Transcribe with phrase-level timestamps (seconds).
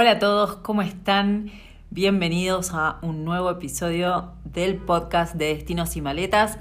[0.00, 1.50] Hola a todos, ¿cómo están?
[1.90, 6.60] Bienvenidos a un nuevo episodio del podcast de Destinos y Maletas.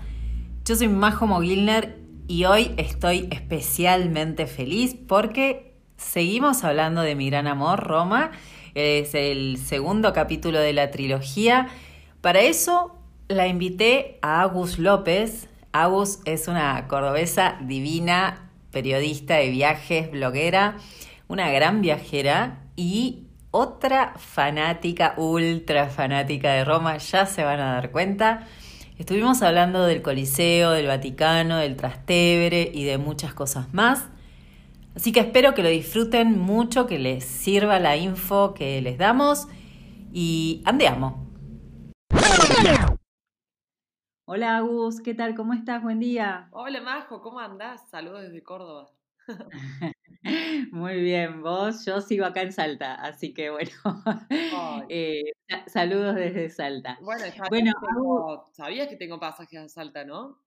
[0.66, 7.46] Yo soy Majo Mogilner y hoy estoy especialmente feliz porque seguimos hablando de mi gran
[7.46, 8.32] amor, Roma.
[8.74, 11.68] Es el segundo capítulo de la trilogía.
[12.22, 12.98] Para eso
[13.28, 15.48] la invité a Agus López.
[15.74, 20.78] Agus es una cordobesa divina, periodista de viajes, bloguera,
[21.28, 23.27] una gran viajera y
[23.58, 28.46] otra fanática, ultra fanática de Roma, ya se van a dar cuenta.
[29.00, 34.10] Estuvimos hablando del Coliseo, del Vaticano, del Trastevere y de muchas cosas más.
[34.96, 39.48] Así que espero que lo disfruten mucho, que les sirva la info que les damos
[40.14, 41.16] y andeamos.
[44.26, 45.34] Hola Agus, ¿qué tal?
[45.34, 45.82] ¿Cómo estás?
[45.82, 46.48] Buen día.
[46.52, 47.90] Hola Majo, ¿cómo andás?
[47.90, 48.97] Saludos desde Córdoba.
[50.72, 53.72] Muy bien, vos, yo sigo acá en Salta, así que bueno,
[54.90, 55.22] eh,
[55.68, 56.98] saludos desde Salta.
[57.50, 57.72] Bueno,
[58.52, 60.40] sabías que tengo pasajes a Salta, ¿no?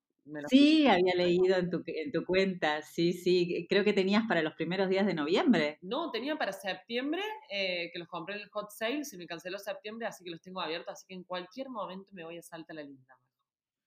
[0.49, 4.55] sí, había leído en tu, en tu cuenta, sí, sí, creo que tenías para los
[4.55, 5.79] primeros días de noviembre.
[5.83, 9.59] No, tenía para septiembre, eh, que los compré en el hot sale, se me canceló
[9.59, 12.73] septiembre, así que los tengo abiertos, así que en cualquier momento me voy a Salta
[12.73, 13.19] a la linda.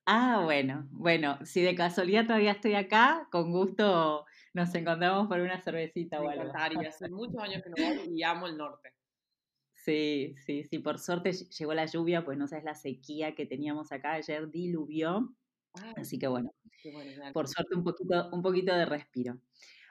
[0.06, 5.62] Ah, bueno, bueno, si de casualidad todavía estoy acá, con gusto nos encontramos por una
[5.62, 6.60] cervecita o algo.
[6.74, 8.94] Hace muchos años que no voy y amo el norte.
[9.76, 13.92] Sí, sí, sí, por suerte llegó la lluvia, pues no sabes la sequía que teníamos
[13.92, 15.36] acá, ayer diluvió,
[15.96, 16.52] así que bueno,
[17.34, 19.40] por suerte un poquito, un poquito de respiro.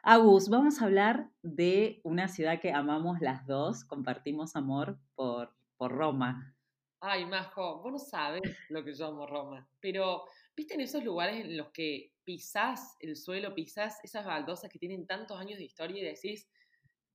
[0.02, 5.92] Agus, vamos a hablar de una ciudad que amamos las dos, compartimos amor por, por
[5.92, 6.56] Roma.
[7.04, 11.44] Ay, Majo, vos no sabes lo que yo amo Roma, pero ¿viste en esos lugares
[11.44, 16.00] en los que pisás el suelo, pisás esas baldosas que tienen tantos años de historia
[16.00, 16.48] y decís,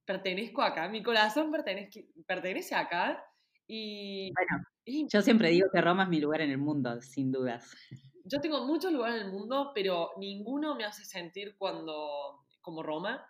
[0.03, 3.23] pertenezco acá, mi corazón pertenece, pertenece acá.
[3.65, 7.73] Y bueno, yo siempre digo que Roma es mi lugar en el mundo, sin dudas.
[8.29, 13.25] Yo tengo muchos lugares en el mundo, pero ninguno me hace sentir cuando, como Roma.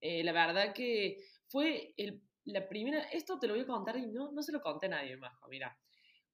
[0.00, 1.16] Eh, la verdad que
[1.48, 4.60] fue el, la primera, esto te lo voy a contar y no, no se lo
[4.60, 5.76] conté a nadie más, mira.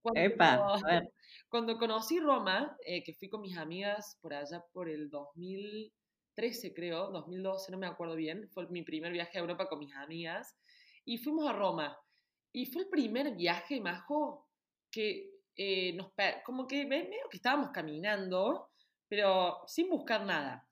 [0.03, 0.81] Cuando, Epa,
[1.49, 7.11] cuando conocí Roma, eh, que fui con mis amigas por allá por el 2013, creo,
[7.13, 10.57] 2012, no me acuerdo bien, fue mi primer viaje a Europa con mis amigas,
[11.05, 11.97] y fuimos a Roma.
[12.53, 14.49] Y fue el primer viaje, majo,
[14.91, 16.13] que eh, nos,
[16.45, 18.71] como que medio que estábamos caminando,
[19.09, 20.67] pero sin buscar nada.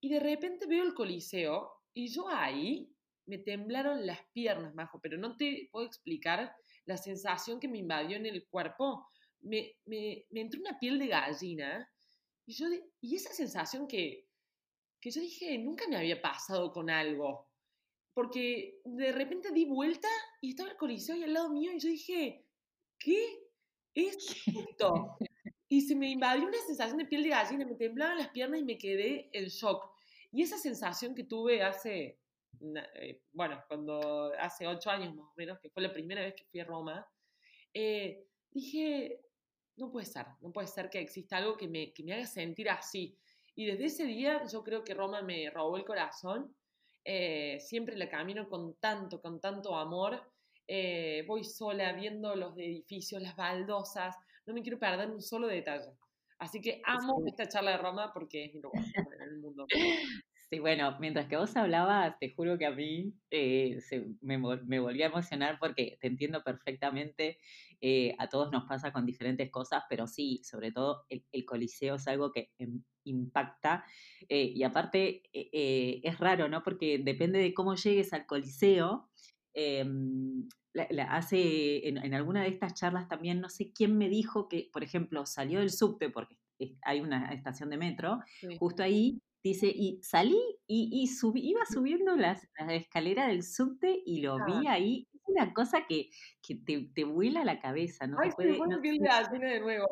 [0.00, 2.92] Y de repente veo el Coliseo y yo ahí
[3.26, 6.54] me temblaron las piernas, majo, pero no te puedo explicar
[6.86, 9.06] la sensación que me invadió en el cuerpo,
[9.40, 11.88] me, me, me entró una piel de gallina
[12.46, 12.66] y, yo,
[13.00, 14.28] y esa sensación que,
[15.00, 17.48] que yo dije, nunca me había pasado con algo,
[18.14, 20.08] porque de repente di vuelta
[20.40, 22.46] y estaba el coliseo ahí al lado mío y yo dije,
[22.98, 23.50] ¿qué
[23.94, 24.16] es
[24.46, 25.16] esto?
[25.68, 28.64] Y se me invadió una sensación de piel de gallina, me temblaban las piernas y
[28.64, 29.84] me quedé en shock.
[30.30, 32.20] Y esa sensación que tuve hace
[32.94, 36.44] eh, bueno, cuando hace ocho años más o menos, que fue la primera vez que
[36.44, 37.06] fui a Roma,
[37.72, 39.20] eh, dije,
[39.76, 42.70] no puede ser, no puede ser que exista algo que me, que me haga sentir
[42.70, 43.18] así.
[43.54, 46.54] Y desde ese día yo creo que Roma me robó el corazón.
[47.04, 50.20] Eh, siempre la camino con tanto, con tanto amor.
[51.26, 54.16] voy sola viendo los edificios, las baldosas.
[54.46, 55.92] No me quiero perder un solo detalle.
[56.38, 59.66] Así que amo esta charla de Roma porque es mi lugar en el mundo.
[60.48, 63.80] Sí, bueno, mientras que vos hablabas, te juro que a mí eh,
[64.20, 67.38] me, me, volví a emocionar porque te entiendo perfectamente,
[67.80, 72.06] eh, a todos nos pasa con diferentes cosas, pero sí, sobre todo el, coliseo es
[72.06, 73.84] algo que em, impacta
[74.28, 76.62] eh, y aparte es raro, ¿no?
[76.62, 79.10] Porque depende de cómo llegues al coliseo.
[79.52, 80.48] Em,
[81.08, 85.26] hace en, alguna de estas charlas también, no sé quién me dijo que, por ejemplo,
[85.26, 86.36] salió del subte porque
[86.82, 88.20] hay una estación de metro,
[88.58, 94.44] justo ahí Dice, y salí y, subí, iba subiendo las, escaleras del subte y lo
[94.44, 95.06] vi ahí.
[95.14, 96.10] Es una cosa que,
[96.66, 98.16] te, te, vuela la cabeza, ¿no?
[98.20, 99.86] Ay, puede, no de nuevo.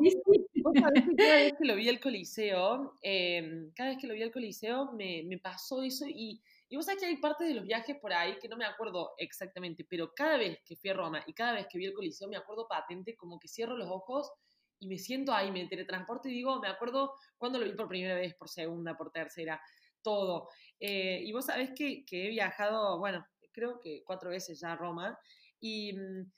[1.17, 4.91] cada vez que lo vi al Coliseo, em, cada vez que lo vi al Coliseo
[4.91, 8.12] me, me pasó eso y, y vos sabés que hay partes de los viajes por
[8.12, 11.53] ahí que no me acuerdo exactamente, pero cada vez que fui a Roma y cada
[11.53, 14.33] vez que vi el Coliseo me acuerdo patente como que cierro los ojos
[14.79, 18.15] y me siento ahí, me teletransporto y digo, me acuerdo cuando lo vi por primera
[18.15, 19.61] vez, por segunda, por tercera,
[20.03, 20.49] todo.
[20.79, 24.76] Eh, y vos sabés que, que, he viajado, bueno, creo que cuatro veces ya a
[24.76, 25.19] Roma,
[25.61, 26.32] y, mm,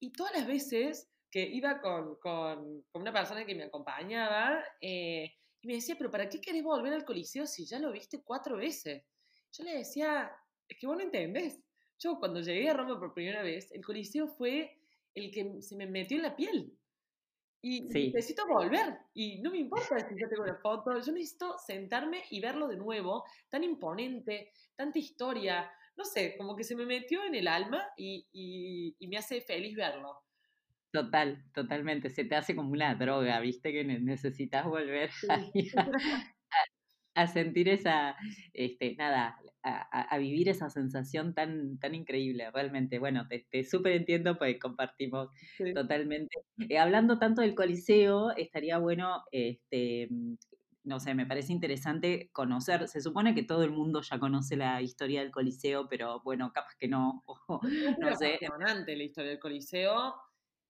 [0.00, 5.34] y todas las veces que iba con, con, con una persona que me acompañaba, eh,
[5.60, 8.56] y me decía, pero ¿para qué querés volver al Coliseo si ya lo viste cuatro
[8.56, 9.04] veces?
[9.52, 10.30] Yo le decía,
[10.68, 11.60] es que vos no entendés.
[11.98, 14.78] yo cuando llegué a Roma por primera vez, el Coliseo fue
[15.14, 16.72] el que se me metió en la piel.
[17.60, 18.98] Y necesito volver.
[19.14, 22.76] Y no me importa si yo tengo una foto, yo necesito sentarme y verlo de
[22.76, 25.70] nuevo, tan imponente, tanta historia.
[25.96, 29.76] No sé, como que se me metió en el alma y, y, me hace feliz
[29.76, 30.22] verlo.
[30.92, 32.08] Total, totalmente.
[32.10, 33.72] Se te hace como una droga, ¿viste?
[33.72, 35.38] Que necesitas volver a,
[37.26, 38.16] sentir esa,
[38.54, 42.98] este, nada, a, vivir esa sensación tan, tan increíble, realmente.
[42.98, 45.28] Bueno, te, te súper entiendo, pues compartimos
[45.74, 46.38] totalmente.
[46.68, 50.08] Eh, hablando tanto del Coliseo, estaría bueno, este,
[50.84, 54.80] no sé, me parece interesante conocer, se supone que todo el mundo ya conoce la
[54.80, 57.24] historia del Coliseo, pero bueno, capaz que no,
[58.00, 58.38] no sé.
[58.40, 60.14] la historia del Coliseo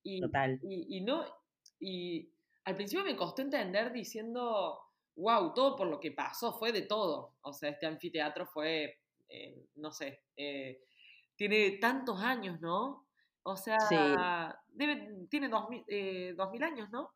[0.02, 0.58] y, Total.
[0.62, 1.24] Y, no,
[1.78, 2.32] y
[2.64, 4.78] al principio me costó entender diciendo,
[5.18, 7.34] wow, todo por lo que pasó, fue de todo.
[7.42, 8.98] O sea, este anfiteatro fue,
[9.28, 10.80] eh, no sé, eh,
[11.36, 13.06] tiene tantos años, ¿no?
[13.42, 13.78] O sea,
[14.76, 17.10] tiene dos mil, eh, años, ¿no?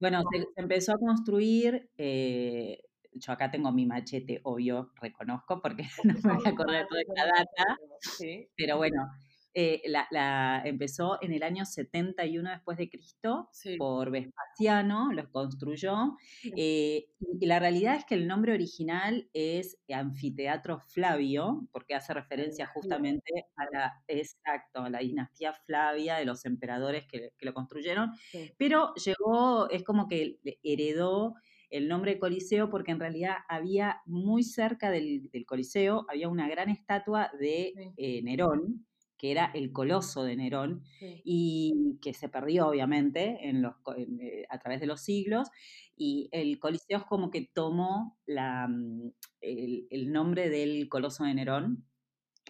[0.00, 6.34] bueno, se, empezó a construir, yo acá tengo mi machete, obvio, reconozco, porque no me
[6.34, 8.48] voy a acordar toda esta data, sí.
[8.56, 9.06] pero bueno,
[9.52, 16.16] eh, la, empezó en el año 71 después de Cristo por Vespasiano, los construyó.
[16.56, 17.06] Eh,
[17.40, 23.46] y la realidad es que el nombre original es Anfiteatro Flavio, porque hace referencia justamente
[23.56, 28.12] a la, exacto, a la dinastía Flavia de los emperadores que, lo construyeron.
[28.56, 31.34] Pero llegó, es como que heredó
[31.70, 37.30] el nombre Coliseo porque en realidad había muy cerca del, Coliseo, había una gran estatua
[37.38, 38.86] de eh, Nerón,
[39.20, 44.58] que era el coloso de Nerón, y que se perdió obviamente en los, eh, a
[44.58, 45.50] través de los siglos,
[45.94, 49.12] y el Coliseo es como que tomó la, mm,
[49.42, 51.84] el, nombre del coloso de Nerón,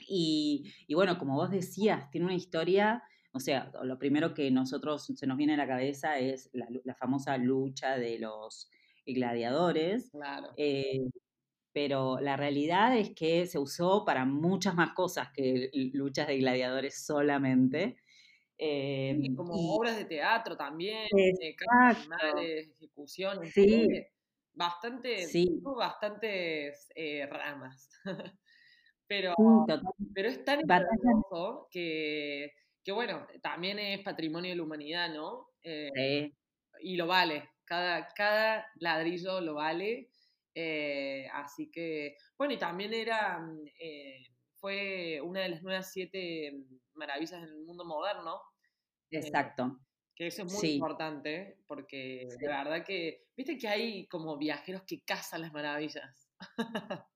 [0.07, 3.03] y, bueno, como vos decías, tiene una historia,
[3.33, 7.37] o sea, lo primero que nosotros se nos viene a la cabeza es la, famosa
[7.37, 8.71] lucha de los
[9.05, 10.11] gladiadores.
[10.13, 10.51] Claro.
[10.57, 11.01] Eh,
[11.73, 17.05] pero la realidad es que se usó para muchas más cosas que luchas de gladiadores
[17.05, 17.97] solamente.
[18.63, 21.57] Em, como obras de teatro también, de
[22.61, 23.53] ejecuciones.
[23.55, 23.89] Sí.
[24.53, 25.27] Bastante,
[25.77, 27.89] bastantes eh, ramas.
[29.07, 29.35] pero,
[30.15, 32.53] pero es tan hermoso que,
[32.85, 35.49] que, bueno, también es patrimonio de la humanidad, ¿no?
[35.63, 36.33] Eh,
[36.83, 40.11] y lo vale, cada, cada ladrillo lo vale.
[40.55, 44.27] Eh, así que, bueno, y también era, mm, eh,
[44.59, 46.65] fue una de las nuevas siete
[46.95, 48.41] maravillas del mundo moderno.
[49.11, 49.81] Eh, Exacto.
[50.15, 55.03] que eso es muy importante, porque de verdad que, viste que hay como viajeros que
[55.03, 56.29] cazan las maravillas.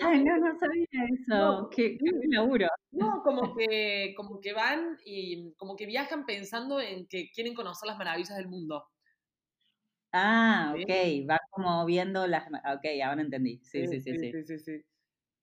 [0.00, 1.68] Ay, no, no sabía eso.
[1.70, 2.66] qué, laburo.
[2.92, 7.86] No, como que, como que van y como que viajan pensando en que quieren conocer
[7.86, 8.86] las maravillas del mundo.
[10.12, 12.46] Ah, ok, va como viendo las...
[12.48, 13.60] Ok, ahora entendí.
[13.62, 14.18] Sí, sí, sí.
[14.18, 14.84] sí, sí, sí,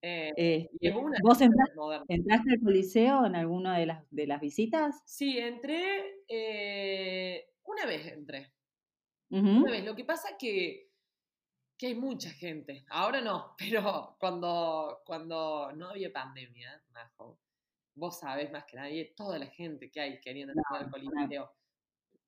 [0.01, 0.91] eh, este,
[1.21, 5.01] ¿Vos entraste, al Coliseo en alguna de las, de las visitas?
[5.06, 8.53] Sí, entré, eh, una vez entré.
[9.29, 9.83] Una vez.
[9.83, 10.89] Lo que pasa que,
[11.77, 12.85] que hay mucha gente.
[12.89, 16.81] Ahora no, pero cuando, cuando no había pandemia,
[17.95, 21.51] vos sabés más que nadie toda la gente que hay queriendo entrar al Coliseo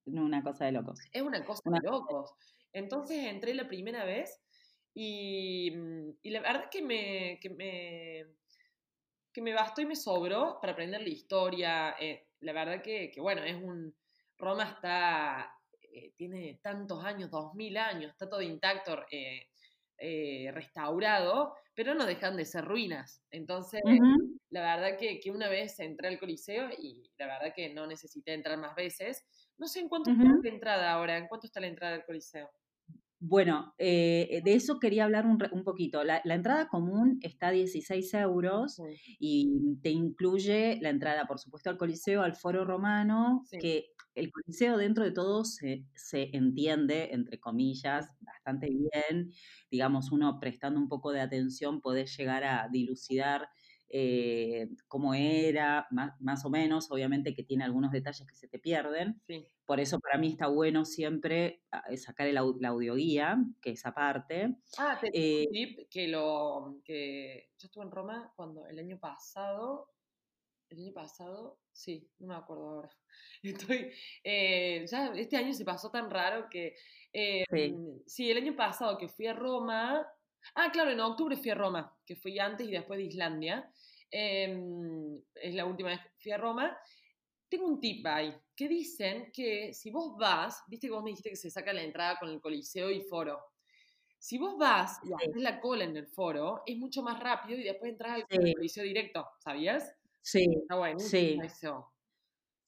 [0.06, 1.00] una cosa de locos.
[1.12, 2.36] Es una cosa de locos.
[2.74, 4.42] Entonces entré la primera vez
[4.94, 8.26] y, mm, y la verdad que me, que me,
[9.34, 11.96] que me bastó y me sobró para aprender la historia.
[12.00, 13.96] Eh, la verdad que, que, bueno, es un...
[14.38, 15.54] Roma está,
[15.94, 22.36] eh, tiene tantos años, dos mil años, está todo intacto, eh, restaurado, pero no dejan
[22.36, 23.24] de ser ruinas.
[23.30, 23.82] Entonces,
[24.50, 28.34] la verdad que, que, una vez entré al Coliseo y la verdad que no necesité
[28.34, 29.24] entrar más veces,
[29.58, 32.50] no sé en cuánto está la entrada ahora, en cuánto está la entrada del Coliseo.
[33.24, 36.04] Bueno, eh, de eso quería hablar un, poquito.
[36.04, 38.82] La, entrada común está a 16 euros
[39.20, 44.76] y te incluye la entrada, por supuesto, al Coliseo, al Foro Romano, que el Coliseo
[44.76, 49.32] dentro de todo se, se, entiende, entre comillas, bastante bien.
[49.70, 53.50] Digamos, uno prestando un poco de atención puede llegar a dilucidar
[53.94, 59.22] eh, cómo era, más, o menos, obviamente que tiene algunos detalles que se te pierden.
[59.66, 63.86] Por eso para mí está bueno siempre ah, eh, sacar el, la audioguía, que es
[63.86, 64.56] aparte.
[64.78, 69.90] Ah, te eh, que lo que yo estuve en Roma cuando el año pasado,
[70.70, 72.90] el año pasado, sí, no me acuerdo ahora.
[73.44, 73.92] Estoy,
[74.24, 76.76] eh, ya este año se pasó tan raro que
[77.14, 77.76] sí.
[78.06, 80.08] sí, el año pasado que fui a Roma,
[80.56, 83.72] Ah, claro, en octubre fui a Roma, que fui antes y después de Islandia.
[84.12, 86.78] Em, es la última vez que fui a Roma,
[87.50, 91.30] tengo un tip ahí, que dicen que si vos vas, viste que vos me dijiste
[91.32, 93.40] que se saca la entrada con el coliseo y foro.
[94.20, 97.64] Si vos vas y haces la cola en el foro, es mucho más rápido y
[97.64, 99.96] después entras al coliseo directo, ¿sabías?
[100.24, 100.46] Sí.
[100.68, 101.10] Está bueno.
[101.10, 101.52] Sí.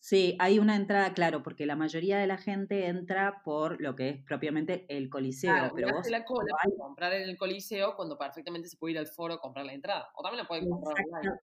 [0.06, 4.10] Sí, hay una entrada, claro, porque la mayoría de la gente entra por lo que
[4.10, 5.54] es propiamente el coliseo.
[5.54, 9.08] Claro, pero vos la cola comprar en el coliseo cuando perfectamente se puede ir al
[9.08, 10.12] foro a comprar la entrada.
[10.16, 11.40] O también la pueden comprar online.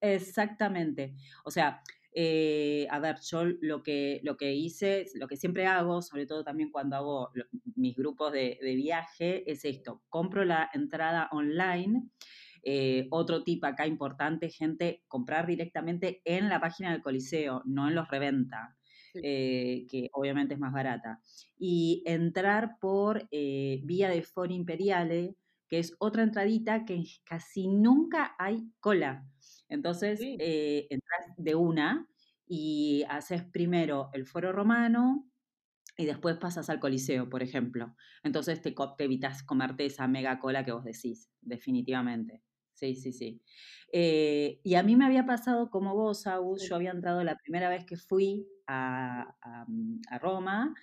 [0.00, 1.16] Exactamente.
[1.44, 1.82] O sea,
[2.14, 6.44] eh, a ver, yo lo que, lo que hice, lo que siempre hago, sobre todo
[6.44, 7.32] también cuando hago
[7.74, 12.10] mis grupos de, viaje, es esto, compro la entrada online.
[12.62, 17.94] Eh, otro tip acá importante, gente, comprar directamente en la página del Coliseo, no en
[17.94, 18.76] los reventa,
[19.14, 21.20] eh, que obviamente es más barata.
[21.58, 25.36] Y entrar por vía de Foro Imperiale,
[25.72, 29.26] que es otra entradita que casi nunca hay cola.
[29.70, 32.06] Entonces, eh, entras de una
[32.46, 35.30] y haces primero el foro romano
[35.96, 37.96] y después pasas al coliseo, por ejemplo.
[38.22, 42.42] Entonces te, evitas comerte esa mega cola que vos decís, definitivamente.
[42.82, 43.40] Sí, sí, sí.
[43.92, 47.68] Eh, y a mí me había pasado como vos, Agus, yo había entrado la primera
[47.68, 49.36] vez que fui a,
[50.10, 50.74] a Roma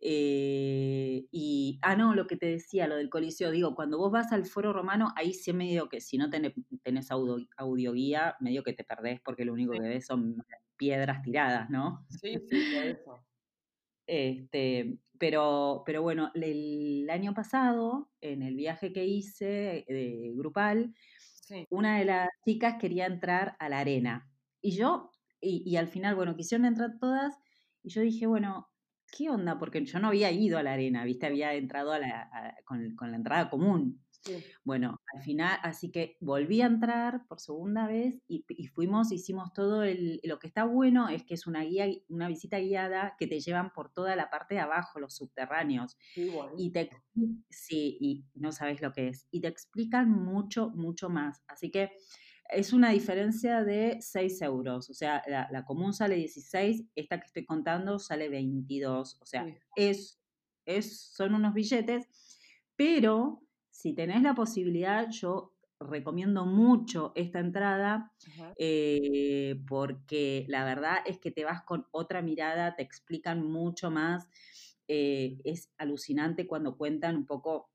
[0.00, 4.32] eh, y, ah, no, lo que te decía, lo del coliseo, digo, cuando vos vas
[4.32, 6.52] al foro romano, ahí sí medio que si no tenés,
[6.84, 10.44] tenés audio, audioguía, medio que te perdés porque lo único que ves son
[10.76, 12.06] piedras tiradas, ¿no?
[12.08, 13.24] Sí, sí, por eso.
[14.10, 20.94] Este, pero, pero bueno, el año pasado, en el viaje que hice de grupal,
[21.70, 24.30] una de las chicas quería entrar a la arena.
[24.60, 27.34] Y yo, y, y al final, bueno, quisieron entrar todas,
[27.82, 28.68] y yo dije, bueno,
[29.10, 29.58] ¿qué onda?
[29.58, 31.26] Porque yo no había ido a la arena, ¿viste?
[31.26, 34.04] Había entrado a la, con, la entrada común.
[34.64, 39.82] Bueno, al final, así que volví a entrar por segunda vez y, fuimos, hicimos todo
[39.82, 43.40] el, lo que está bueno es que es una guía, una visita guiada que te
[43.40, 45.96] llevan por toda la parte de abajo, los subterráneos.
[46.56, 46.90] y te,
[47.50, 49.26] sí, y no sabes lo que es.
[49.30, 51.42] Y te explican mucho, mucho más.
[51.48, 51.92] Así que
[52.48, 54.88] es una diferencia de 6 euros.
[54.90, 59.18] O sea, la, común sale 16, esta que estoy contando sale 22.
[59.20, 60.20] O sea, es,
[60.64, 62.08] es, son unos billetes,
[62.76, 63.42] pero
[63.78, 68.12] si tenés la posibilidad, yo recomiendo mucho esta entrada
[68.56, 74.28] eh, porque la verdad es que te vas con otra mirada, te explican mucho más.
[74.88, 77.70] Eh, es alucinante cuando cuentan un poco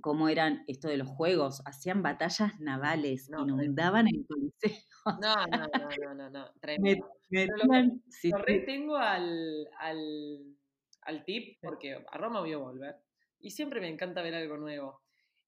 [0.00, 4.78] cómo eran esto de los juegos, hacían batallas navales, inundaban el coliseo.
[5.20, 7.10] No, no, no, no, no, tremendo.
[7.30, 9.98] Me, lo, retengo al, al,
[11.00, 12.94] al, tip porque a Roma voy a volver
[13.40, 15.01] y siempre me encanta ver algo nuevo.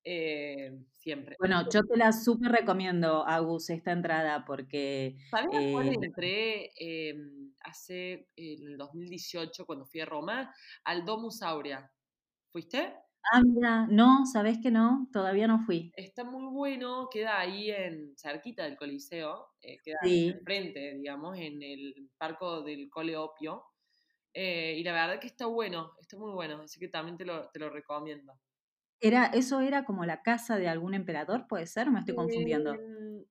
[0.06, 1.36] Eh, siempre.
[1.38, 5.16] Bueno, yo te la súper recomiendo, Agus, esta entrada, porque...
[5.30, 11.90] ¿Sabes eh, entré em, hace, en el 2018, cuando fui a Roma, al Domus Aurea?
[12.52, 12.94] ¿Fuiste?
[13.32, 15.90] Ah, mira, no, sabes que no, todavía no fui.
[15.96, 20.28] Está muy bueno, queda ahí en cerquita del Coliseo, eh, queda sí.
[20.28, 23.64] enfrente, digamos, en el parco del Coleopio.
[24.36, 27.60] Y la verdad que está bueno, está muy bueno, así que también te lo, te
[27.60, 28.34] lo recomiendo.
[29.04, 31.90] Era, ¿Eso era como la casa de algún emperador, puede ser?
[31.90, 32.72] ¿Me estoy confundiendo?
[32.72, 33.22] Em,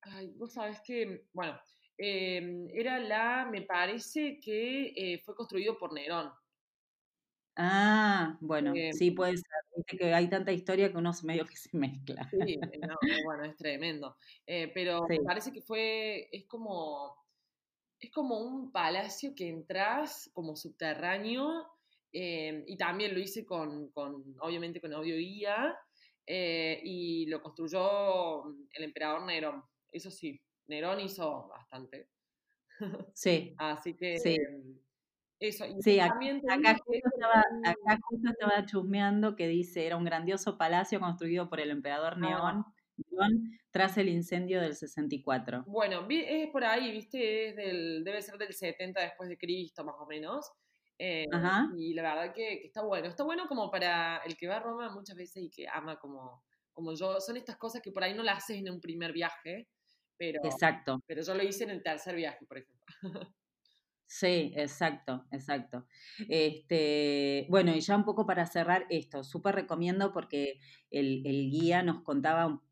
[0.00, 1.60] ay, vos sabés que, bueno,
[1.98, 6.32] em, era la, me parece que eh, fue construido por Nerón.
[7.54, 9.44] Ah, bueno, eh, sí puede ser.
[9.76, 12.26] Viste que hay tanta historia que uno medio que se mezcla.
[12.30, 14.16] Sí, no, bueno, es tremendo.
[14.46, 17.14] Eh, pero me parece que fue, es como,
[18.00, 21.77] es como un palacio que entras como subterráneo
[22.12, 25.76] eh, y también lo hice con, con obviamente con audio guía
[26.26, 29.62] y lo construyó el emperador Nerón.
[29.90, 32.08] Eso sí, Nerón hizo bastante.
[33.14, 33.54] Sí.
[33.58, 34.18] Así que...
[34.18, 34.36] Sí.
[34.36, 34.78] Em,
[35.40, 36.18] eso, sí, acá,
[36.84, 41.70] justo estaba, acá, justo estaba, chusmeando que dice, era un grandioso palacio construido por el
[41.70, 42.18] emperador ah.
[42.18, 42.64] Neón,
[43.70, 45.62] tras el incendio del 64.
[45.68, 49.94] Bueno, es por ahí, viste, es del, debe ser del 70 después de Cristo, más
[50.00, 50.50] o menos.
[50.98, 51.26] Eh,
[51.76, 53.08] y la verdad que, está bueno.
[53.08, 56.44] Está bueno como para el que va a Roma muchas veces y que ama como,
[56.72, 57.20] como yo.
[57.20, 59.68] Son estas cosas que por ahí no las haces en un primer viaje,
[60.16, 61.00] pero, Exacto.
[61.06, 62.86] pero yo lo hice en el tercer viaje, por ejemplo.
[64.10, 65.86] Sí, exacto, exacto.
[66.30, 72.00] Este, bueno, y ya un poco para cerrar esto, súper recomiendo porque el, guía nos
[72.02, 72.62] contaba un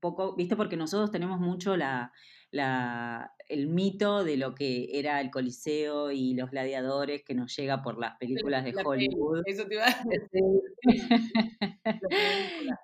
[0.00, 2.14] poco, viste, porque nosotros tenemos mucho la,
[2.50, 7.82] la, el mito de lo que era el Coliseo y los gladiadores que nos llega
[7.82, 9.42] por las películas de Hollywood.
[9.44, 10.42] Eso te iba a decir.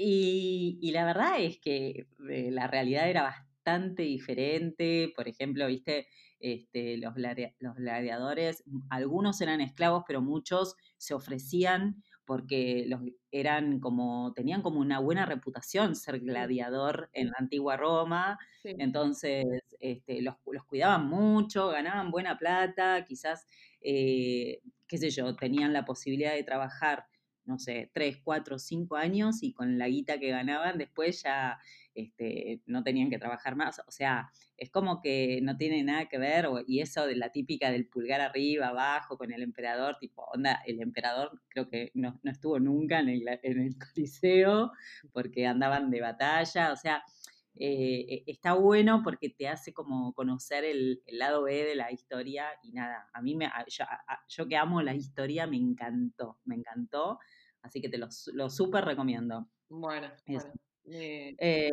[0.00, 5.12] Y, y la verdad es que eh, la realidad era bastante diferente.
[5.16, 6.06] Por ejemplo, viste,
[6.38, 7.14] este, los,
[7.58, 14.80] los gladiadores, algunos eran esclavos, pero muchos se ofrecían porque los eran como, tenían como
[14.80, 19.46] una buena reputación ser gladiador en la antigua Roma, entonces
[19.80, 23.46] este, los, los, cuidaban mucho, ganaban buena plata, quizás,
[23.80, 27.06] eh, qué sé yo, tenían la posibilidad de trabajar
[27.48, 31.58] no sé, tres, cuatro, cinco años y con la guita que ganaban después ya
[31.94, 33.80] este, no tenían que trabajar más.
[33.88, 37.70] O sea, es como que no tiene nada que ver, y eso de la típica
[37.70, 42.60] del pulgar arriba, abajo, con el emperador, tipo, onda, el emperador creo que no, estuvo
[42.60, 44.72] nunca en el, en el Coliseo
[45.12, 47.02] porque andaban de batalla, o sea,
[47.60, 52.46] eh, e, está bueno porque te hace como conocer el, lado B de la historia
[52.62, 53.84] y nada, a mí me, yo,
[54.28, 57.18] yo, que amo la historia me encantó, me encantó,
[57.68, 59.46] así que te lo, lo súper recomiendo.
[59.68, 60.52] Bueno, bueno.
[60.90, 61.70] Eh,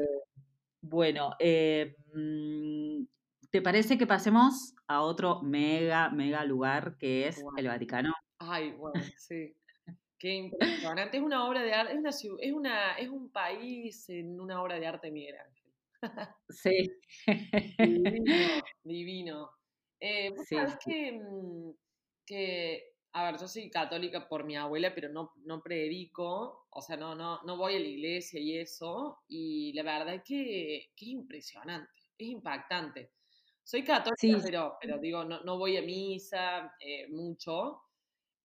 [0.81, 3.05] bueno, eh, mm,
[3.49, 8.13] ¿te parece que pasemos a otro mega, mega lugar que es el Vaticano?
[8.39, 9.55] Ay, bueno, sí.
[10.19, 10.33] Qué
[10.93, 11.17] impresionante.
[11.17, 14.79] Es una obra de arte, es, una, es, una, es un país en una obra
[14.79, 15.35] de arte, Miguel
[16.03, 16.29] Ángel.
[16.49, 16.91] Sí.
[17.77, 19.49] Divino, divino.
[19.99, 21.71] Eh, sí, que, mm,
[22.25, 26.97] que a ver, yo soy católica por mi abuela, pero no, no predico, o sea,
[26.97, 31.01] no, no, no voy a la iglesia y eso, y la verdad es que, es
[31.03, 33.13] impresionante, es impactante.
[33.63, 37.83] Soy católica, pero, pero digo, no, no voy a misa eh, mucho,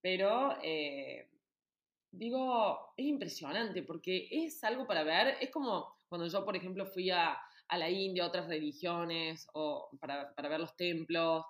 [0.00, 1.28] pero eh,
[2.12, 7.10] digo, es impresionante porque es algo para ver, es como cuando yo, por ejemplo, fui
[7.10, 7.36] a,
[7.66, 11.44] a la India, a otras religiones, o para, para ver los templos,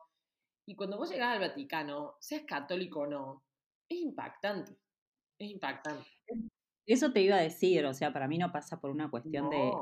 [0.71, 3.45] y cuando vos llegás al Vaticano, seas católico o no,
[3.89, 4.73] es impactante.
[5.37, 6.09] Es impactante.
[6.87, 9.73] Eso te iba a decir, o sea, para mí no pasa por una cuestión de,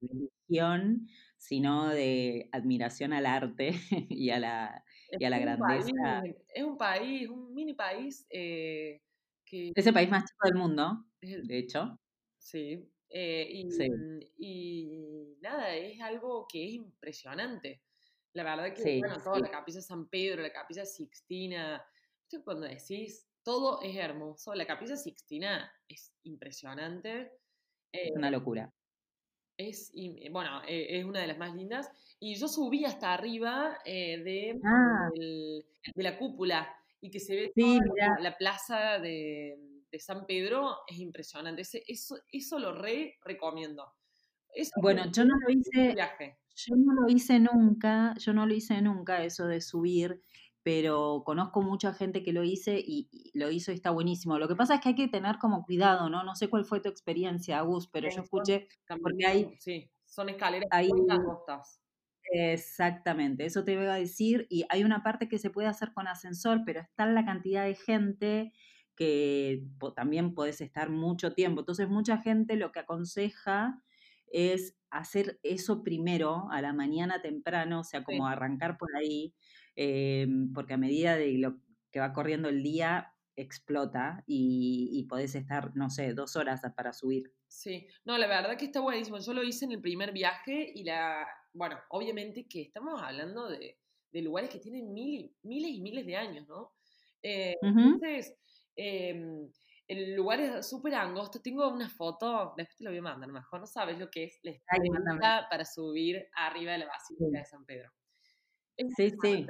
[0.00, 3.70] religión, sino de admiración al arte
[4.08, 6.22] y a la, y a la grandeza.
[6.54, 9.02] es un país, un mini país eh,
[9.44, 9.72] que...
[9.74, 11.98] Es el país más chico del mundo, de hecho.
[12.38, 17.82] Sí, eh, y, mm, y, nada, es algo que es impresionante.
[18.36, 21.82] La verdad que, bueno, toda la capilla San Pedro, la capilla Sixtina,
[22.44, 24.54] cuando decís, todo es hermoso.
[24.54, 27.32] La capilla Sixtina es impresionante.
[27.90, 28.70] Es una eh, locura.
[29.56, 29.90] Es,
[30.30, 31.90] bueno, e, es una de las más lindas.
[32.20, 35.08] Y yo subí hasta arriba eh, de, ah.
[35.14, 37.80] de la cúpula y que se ve toda
[38.18, 39.56] la, plaza de,
[39.98, 41.62] San Pedro, es impresionante.
[41.62, 43.94] eso, eso lo re recomiendo.
[44.80, 45.94] Bueno, yo no lo hice.
[45.94, 46.38] Viaje.
[46.56, 50.22] Yo no lo hice nunca, yo no lo hice nunca eso de subir,
[50.62, 54.38] pero conozco mucha gente que lo hice y, lo hizo y está buenísimo.
[54.38, 56.24] Lo que pasa es que hay que tener como cuidado, ¿no?
[56.24, 58.68] No sé cuál fue tu experiencia, Agus, pero yo escuché,
[59.02, 59.56] porque hay...
[59.60, 61.82] Sí, son escaleras muy angostas.
[62.32, 64.46] Exactamente, eso te voy a decir.
[64.48, 67.74] Y hay una parte que se puede hacer con ascensor, pero está la cantidad de
[67.74, 68.52] gente
[68.96, 69.62] que
[69.94, 71.60] también puedes estar mucho tiempo.
[71.60, 73.82] Entonces, mucha gente lo que aconseja
[74.32, 79.34] es hacer eso primero a la mañana temprano, o sea, como arrancar por ahí,
[79.74, 81.58] em, porque a medida de lo
[81.90, 87.32] que va corriendo el día, explota y, podés estar, no sé, dos horas para subir.
[87.46, 89.18] Sí, no, la verdad que está buenísimo.
[89.18, 93.78] Yo lo hice en el primer viaje y la, bueno, obviamente que estamos hablando de,
[94.12, 96.72] lugares que tienen mil, miles y miles de años, ¿no?
[97.22, 98.34] Eh, entonces,
[98.74, 99.46] em,
[99.88, 101.40] el lugar es súper angosto.
[101.40, 104.38] Tengo una foto, después te lo voy a mandar, mejor no sabes lo que es
[104.42, 107.90] la escalera para subir arriba de la Basílica de San Pedro.
[108.96, 109.46] sí, sí.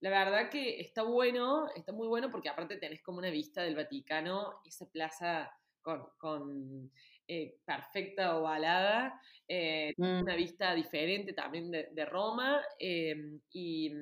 [0.00, 3.76] La verdad que está bueno, está muy bueno porque aparte tenés como una vista del
[3.76, 5.50] Vaticano, esa plaza
[5.82, 6.90] con, con
[7.28, 10.22] eh, perfecta ovalada, eh, mm.
[10.22, 13.92] una vista diferente también de, Roma em, y,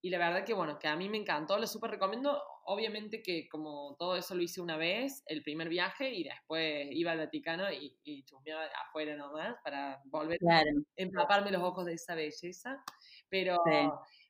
[0.00, 3.48] y la verdad que bueno, que a mí me encantó, lo súper recomiendo obviamente que
[3.48, 7.70] como todo eso lo hice una vez, el primer viaje, y después iba al Vaticano
[7.72, 10.62] y, y chusmeaba afuera nomás para volver a
[10.96, 12.82] empaparme los ojos de esa belleza.
[13.30, 13.56] Pero,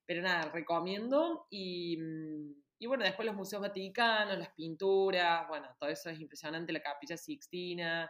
[0.06, 1.46] pero nada, recomiendo.
[1.50, 6.72] Y, mm, y, bueno, después los museos vaticanos, las pinturas, bueno, todo eso es impresionante,
[6.72, 8.08] la capilla Sixtina.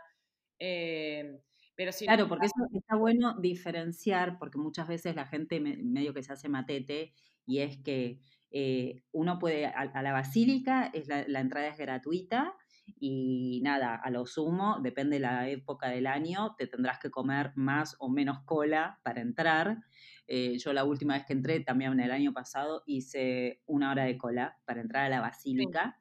[0.58, 1.40] Eh,
[1.74, 6.22] pero sí, claro, porque eso está bueno diferenciar, porque muchas veces la gente medio que
[6.22, 7.14] se hace matete
[7.46, 12.54] y es que eh, uno puede, a, la basílica, es la, entrada es gratuita
[12.98, 17.52] y nada, a lo sumo, depende de la época del año, te tendrás que comer
[17.54, 19.78] más o menos cola para entrar.
[20.26, 24.04] Eh, yo la última vez que entré, también en el año pasado, hice una hora
[24.04, 26.00] de cola para entrar a la basílica.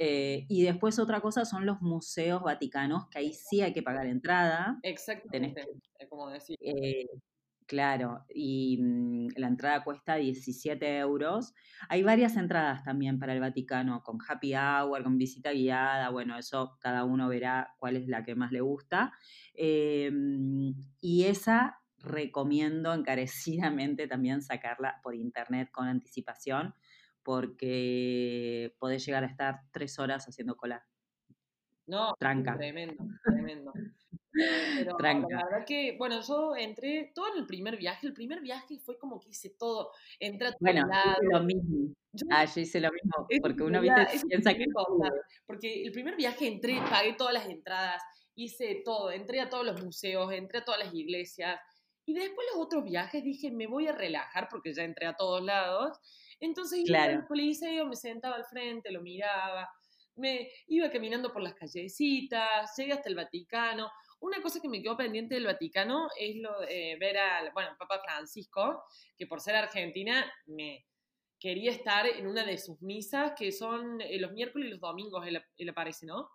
[0.00, 4.06] Eh, y después otra cosa son los museos vaticanos, que ahí sí hay que pagar
[4.06, 4.78] entrada.
[4.82, 5.64] Exactamente,
[6.08, 6.56] como decir.
[6.60, 7.06] Eh,
[7.68, 11.54] claro, y mm, la entrada cuesta 17 euros.
[11.88, 16.76] Hay varias entradas también para el Vaticano, con happy hour, con visita guiada, bueno, eso
[16.80, 19.12] cada uno verá cuál es la que más le gusta.
[19.54, 26.74] Em, y esa recomiendo encarecidamente también sacarla por internet con anticipación
[27.22, 30.86] porque podés llegar a estar tres horas haciendo cola.
[31.86, 32.56] No, Tranca.
[32.56, 33.72] tremendo, tremendo.
[34.76, 38.06] Pero la verdad que, bueno, yo entré todo en el primer viaje.
[38.06, 39.92] El primer viaje fue como que hice todo.
[40.20, 41.94] Entré a Bueno, hice lo mismo.
[42.30, 44.26] ah, yo hice lo mismo, porque uno ¿viste?
[44.28, 44.66] piensa que...
[45.46, 48.02] Porque el primer viaje entré, pagué todas las entradas,
[48.34, 51.60] hice todo, entré a todos los museos, entré a todas las iglesias.
[52.06, 55.42] Y después los otros viajes dije, me voy a relajar porque ya entré a todos
[55.42, 56.00] lados
[56.40, 59.68] entonces iba al coliseo, me sentaba al frente, lo miraba,
[60.16, 63.90] me iba caminando por las callecitas, llegué hasta el Vaticano.
[64.20, 68.00] Una cosa que me quedó pendiente del Vaticano es lo de ver al, bueno, Papa
[68.04, 68.84] Francisco,
[69.16, 70.86] que por ser argentina me
[71.38, 75.24] quería estar en una de sus misas, que son eh, los miércoles y los domingos,
[75.26, 76.30] él, aparece, ¿no?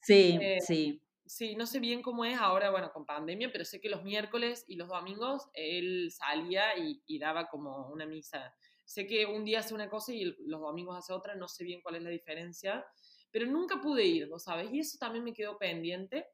[0.00, 1.00] Sí, eh, sí.
[1.26, 4.64] Sí, no sé bien cómo es ahora, bueno, con pandemia, pero sé que los miércoles
[4.68, 9.60] y los domingos él salía y, y daba como una misa Sé que un día
[9.60, 12.84] hace una cosa y los domingos hace otra, no sé bien cuál es la diferencia,
[13.30, 14.70] pero nunca pude ir, ¿vos sabes?
[14.72, 16.26] Y eso también me quedó pendiente.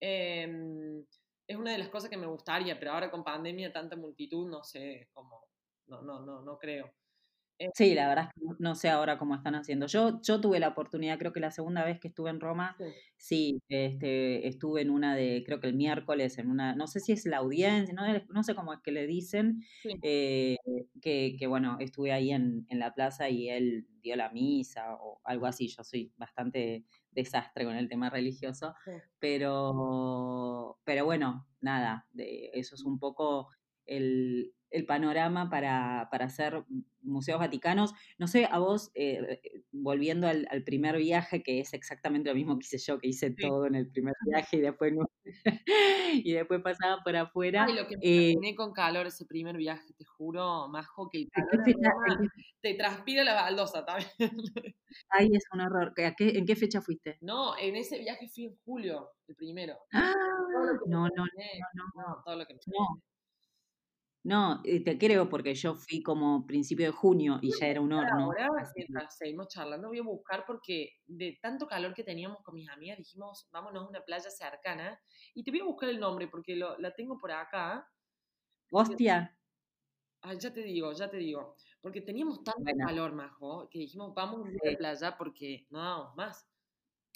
[0.00, 1.04] Em,
[1.46, 4.62] es una de las cosas que me gustaría, pero ahora con pandemia, tanta multitud, no
[4.62, 5.44] sé cómo,
[5.86, 6.92] no, no, no, no creo.
[7.74, 9.86] Sí, la verdad es que no sé ahora cómo están haciendo.
[9.86, 12.76] Yo, yo tuve la oportunidad, creo que la segunda vez que estuve en Roma,
[13.16, 17.10] sí, este, estuve en una de, creo que el miércoles, en una, no sé si
[17.10, 19.64] es la audiencia, no, no sé cómo es que le dicen,
[20.02, 20.56] eh,
[21.02, 25.20] que, que, bueno, estuve ahí en, en, la plaza y él dio la misa o
[25.24, 25.66] algo así.
[25.66, 28.74] Yo soy bastante desastre con el tema religioso,
[29.18, 33.48] pero, pero bueno, nada, de, eso es un poco
[33.86, 36.64] el, el panorama para, para, hacer
[37.00, 37.94] museos vaticanos.
[38.18, 42.58] No sé, a vos, eh, eh, volviendo al, primer viaje, que es exactamente lo mismo
[42.58, 44.92] que hice yo, que hice todo en el primer viaje y después,
[46.12, 47.64] y después pasaba por afuera.
[47.64, 51.30] Ay, lo que me eh, con calor ese primer viaje, te juro, majo, que el
[51.30, 51.64] calor
[52.60, 54.10] te transpira la baldosa también.
[55.10, 55.94] Ay, es un horror.
[55.96, 57.18] ¿En qué fecha fuiste?
[57.20, 59.76] No, en ese viaje fui en julio, el primero.
[59.92, 60.12] Ah,
[60.86, 61.24] no, no, no,
[61.94, 63.02] no, todo lo que me no,
[64.64, 68.24] eh, te creo porque yo fui como principio de junio y ya era un horno.
[68.24, 72.68] Ahora, mientras seguimos charlando, voy a buscar porque de tanto calor que teníamos con mis
[72.68, 75.00] amigas, dijimos, vámonos a una playa cercana.
[75.34, 77.88] Y te voy a buscar el nombre porque lo, la tengo por acá.
[78.70, 79.36] Hostia.
[80.22, 81.56] Ah, ya te digo, ya te digo.
[81.80, 86.48] Porque teníamos tanto calor, Majo, que dijimos, vamos a la playa porque no damos más.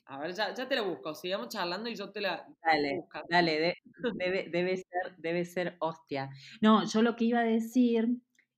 [0.06, 3.20] A ver, ya, ya te la busco, sigamos charlando y yo te la dale, busco.
[3.28, 3.76] Dale,
[4.18, 6.30] debe, debe, ser, debe ser hostia.
[6.60, 8.08] No, yo lo que iba a decir,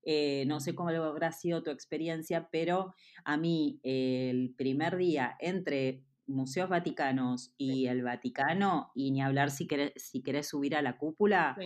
[0.02, 6.04] eh, no sé cómo habrá sido tu experiencia, pero a mí el primer día entre
[6.26, 10.96] Museos Vaticanos y el Vaticano, y ni hablar si querés, si querés subir a la
[10.96, 11.56] cúpula,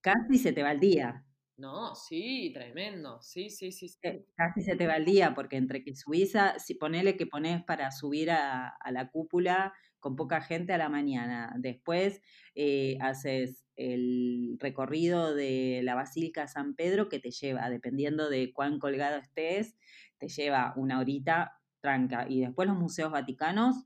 [0.00, 1.24] casi se te va el día.
[1.58, 3.20] No, sí, tremendo.
[3.20, 6.56] Sí, sí, sí, eh, Casi se te va el día, porque entre que subís a,
[6.60, 11.52] si ponele que pones para subir a, la cúpula con poca gente a la mañana,
[11.58, 12.22] después
[12.54, 18.78] eh, haces el recorrido de la Basílica San Pedro que te lleva, dependiendo de cuán
[18.78, 19.76] colgado estés,
[20.18, 22.26] te lleva una horita tranca.
[22.28, 23.84] Y después los museos vaticanos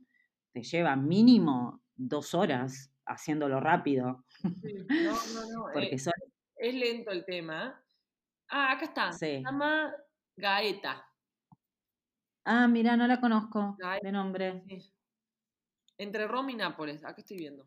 [0.52, 4.26] te llevan mínimo dos horas haciéndolo rápido.
[4.42, 5.64] Sí, no, no, no.
[5.72, 6.12] Porque eh, son
[6.62, 7.84] es lento el tema.
[8.48, 9.12] Ah, acá está.
[9.12, 9.92] Se llama
[10.36, 11.04] Gaeta.
[12.44, 14.62] Ah, mira, no la conozco de nombre.
[15.98, 17.66] Entre Roma y Nápoles, acá estoy viendo.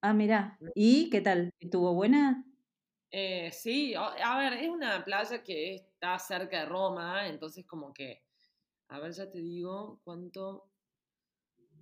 [0.00, 0.58] Ah, mira.
[0.74, 1.50] ¿Y qué tal?
[1.58, 2.42] ¿Estuvo buena?
[3.10, 8.22] Eh, sí, a ver, es una playa que está cerca de Roma, entonces como que,
[8.88, 10.70] a ver, ya te digo cuánto.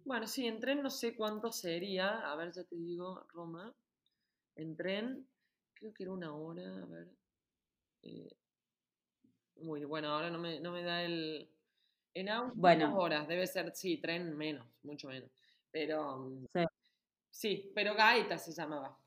[0.05, 3.73] Bueno, sí, en tren no sé cuánto sería, a ver, ya te digo, Roma.
[4.57, 5.29] En tren
[5.79, 7.09] creo que era una hora, a ver.
[8.03, 8.37] Eh,
[9.57, 11.51] muy bueno, ahora no me, no me da el.
[12.15, 12.89] En auto, bueno.
[12.89, 15.31] dos horas, debe ser, sí, tren menos, mucho menos.
[15.71, 16.19] Pero.
[16.19, 16.65] Mm, sí.
[17.31, 18.99] sí, pero Gaeta se llamaba.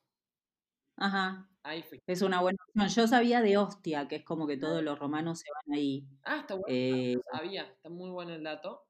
[0.97, 1.49] Ajá.
[1.63, 1.99] Ahí fui.
[2.07, 2.87] Es una buena opción.
[2.89, 6.07] Yo sabía de Ostia, que es como que todos los romanos se van ahí.
[6.23, 6.67] Ah, está bueno.
[6.67, 8.87] Eh, sabía, está muy bueno el dato.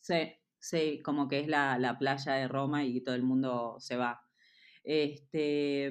[0.00, 3.96] Sí, sí, como que es la, la playa de Roma y todo el mundo se
[3.96, 4.22] va.
[4.82, 5.90] Este.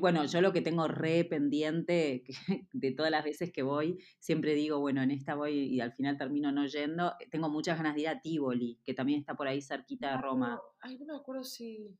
[0.00, 2.24] Bueno, yo lo que tengo re pendiente
[2.72, 6.18] de todas las veces que voy, siempre digo, bueno, en esta voy y al final
[6.18, 7.14] termino no yendo.
[7.30, 10.60] Tengo muchas ganas de ir a Tivoli, que también está por ahí cerquita de Roma.
[10.80, 11.96] Ay, no me acuerdo si,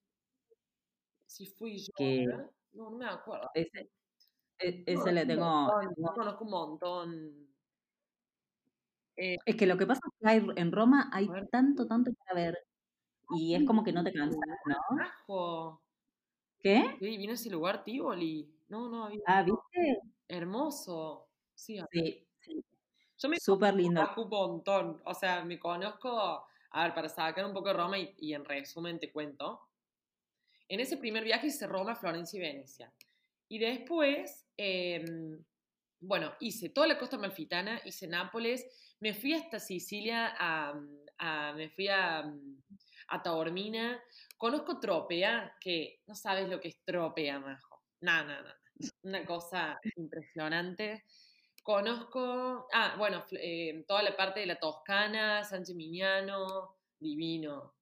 [1.26, 1.92] si fui yo.
[1.96, 2.26] Que,
[2.72, 3.50] no, no me acuerdo.
[3.54, 3.90] Ese,
[4.58, 5.70] e, le tengo,
[6.14, 7.48] conozco un montón.
[9.16, 12.40] Eh, es que lo que pasa es que hay, en Roma hay tanto, tanto para
[12.40, 12.58] ver.
[13.36, 15.80] Y es como que no te cansas, ¿no?
[16.64, 16.96] ¿Qué?
[16.98, 18.50] Sí, vino ese lugar, Tivoli.
[18.68, 19.20] No, no, había.
[19.26, 20.00] Ah, ¿viste?
[20.26, 21.28] Hermoso.
[21.54, 22.64] Sí, sí, sí.
[23.18, 24.00] Yo me Súper lindo.
[24.16, 25.02] un montón.
[25.04, 26.46] O sea, me conozco.
[26.70, 29.60] A ver, para sacar un poco de Roma y, en resumen te cuento.
[30.66, 32.90] En ese primer viaje hice Roma, Florencia y Venecia.
[33.46, 35.44] Y después, em,
[36.00, 40.72] bueno, hice toda la costa malfitana, hice Nápoles, me fui hasta Sicilia, a,
[41.54, 42.24] me fui a,
[43.08, 44.02] a Taormina,
[44.44, 47.80] Conozco Tropea, que no sabes lo que es Tropea, Majo.
[48.02, 48.50] No, no, no.
[49.04, 51.02] Una cosa impresionante.
[51.62, 57.74] Conozco, ah, bueno, eh, toda la parte de la Toscana, San Gimignano, divino.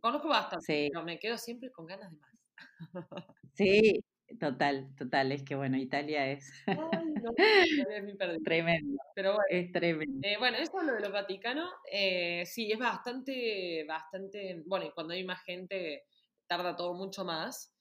[0.00, 3.24] Conozco bastante, pero me quedo siempre con ganas de más.
[3.54, 4.04] Sí,
[4.38, 6.52] Total, total, es que bueno, Italia es
[8.44, 8.98] tremendo.
[9.14, 10.26] Pero bueno, es tremendo.
[10.26, 14.92] Eh, bueno, eso es lo de los Vaticanos, eh, sí, es bastante, bastante, bueno, y
[14.92, 16.04] cuando hay más gente
[16.46, 17.72] tarda todo mucho más.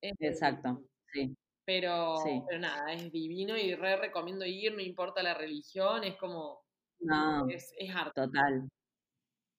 [0.00, 1.34] Eh, Exacto, sí.
[1.64, 2.16] Pero,
[2.48, 6.60] pero nada, es divino y re recomiendo ir, no importa la religión, es como...
[6.98, 8.68] No, es, es Total,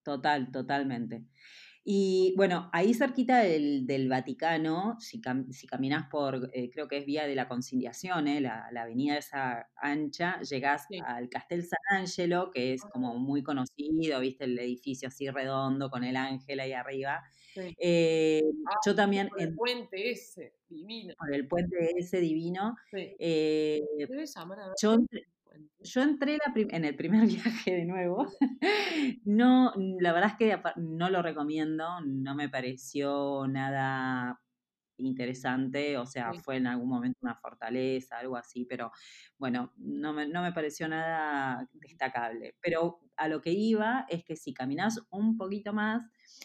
[0.04, 1.24] total, totalmente.
[1.86, 7.06] Y bueno, ahí cerquita del, del Vaticano, si, si caminas por, eh, creo que es
[7.06, 12.52] vía de la conciliación, eh, la, la, avenida esa ancha, llegás al Castel San Angelo,
[12.52, 17.22] que es como muy conocido, viste el edificio así redondo con el ángel ahí arriba.
[17.56, 19.28] Eh, ah, yo también...
[19.28, 21.14] Por el puente ese, divino.
[21.18, 22.76] Por el puente ese divino.
[22.94, 23.82] Eh,
[24.36, 24.98] llamar a yo,
[25.80, 28.28] yo entré en el primer viaje de nuevo.
[29.26, 34.40] No, la verdad es que no lo recomiendo, no me pareció nada
[34.98, 38.92] interesante, o sea, fue en algún momento una fortaleza, algo así, pero
[39.38, 42.56] bueno, no me, no me pareció nada destacable.
[42.62, 46.04] Pero a lo que iba es que si caminas un poquito más,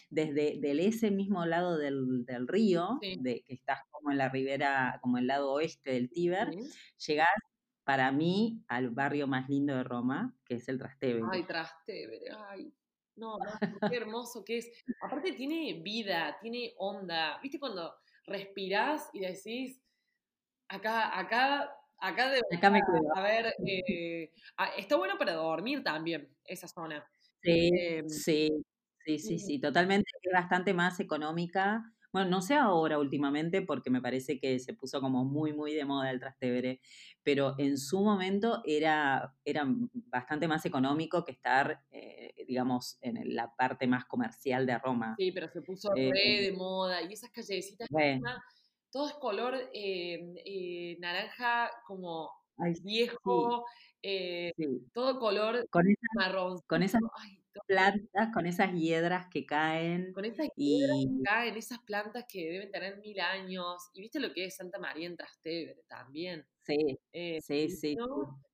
[0.09, 5.17] desde del ese mismo lado del, río, de, que estás como en la ribera, como
[5.17, 6.49] el lado oeste del Tíber,
[7.07, 7.29] llegás
[7.89, 11.25] para mí al barrio más lindo de Roma, que es el Trastevere.
[11.31, 12.71] Ay, Trastevere, ay.
[13.15, 14.69] No, no, qué hermoso que es.
[15.01, 17.39] Aparte tiene vida, tiene onda.
[17.41, 17.95] ¿Viste cuando
[18.27, 19.81] respirás y decís,
[20.67, 23.15] acá, acá, acá de acá me quedo.
[23.15, 27.03] A ver, eh, ah, está bueno para dormir también esa zona.
[27.41, 28.49] Sí, em, sí,
[29.03, 30.11] sí, sí, sí, totalmente.
[30.21, 34.99] Es bastante más económica bueno, no sé ahora últimamente porque me parece que se puso
[35.01, 36.81] como muy, muy de moda el Trastevere,
[37.23, 43.55] pero en su momento era, era bastante más económico que estar, eh, digamos, en la
[43.55, 45.15] parte más comercial de Roma.
[45.17, 47.87] Sí, pero se puso re eh, de moda y esas callecitas,
[48.91, 52.31] todo es color em, eh, naranja como
[52.83, 53.65] viejo,
[54.93, 55.67] todo color
[56.15, 56.59] marrón.
[56.65, 57.01] Con esas,
[57.67, 60.13] plantas, con esas hiedras que caen.
[60.13, 63.89] Con esas hiedras que caen, esas plantas que deben tener mil años.
[63.93, 66.45] Y viste lo que es Santa María en Trastevere también.
[66.61, 67.97] Sí, eh, sí, sí,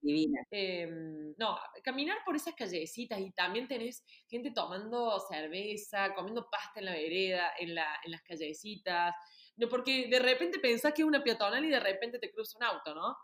[0.01, 0.41] divina.
[0.51, 6.85] Em, no, caminar por esas callecitas y también tenés gente tomando cerveza, comiendo pasta en
[6.85, 9.13] la vereda, en, la, en las callecitas.
[9.57, 12.63] No, porque de repente pensás que es una peatonal y de repente te cruza un
[12.63, 13.15] auto, ¿no?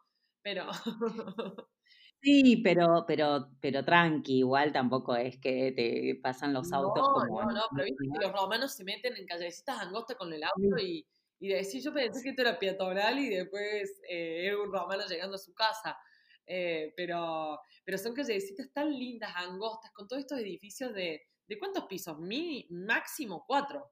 [0.41, 0.67] Pero...
[2.21, 7.41] Sí, pero, pero, pero tranqui, igual tampoco es que te pasan los autos no, como.
[7.41, 10.77] No, no, pero viste que los romanos se meten en callecitas angostas con el auto
[10.79, 11.07] y,
[11.39, 15.35] y decís, yo pensé que esto era peatonal y después eh, era un romano llegando
[15.35, 15.97] a su casa.
[16.45, 21.23] Eh, pero, pero son callecitas tan lindas, angostas, con todos estos edificios de.
[21.47, 22.17] ¿De cuántos pisos?
[22.19, 23.91] Mini, máximo cuatro.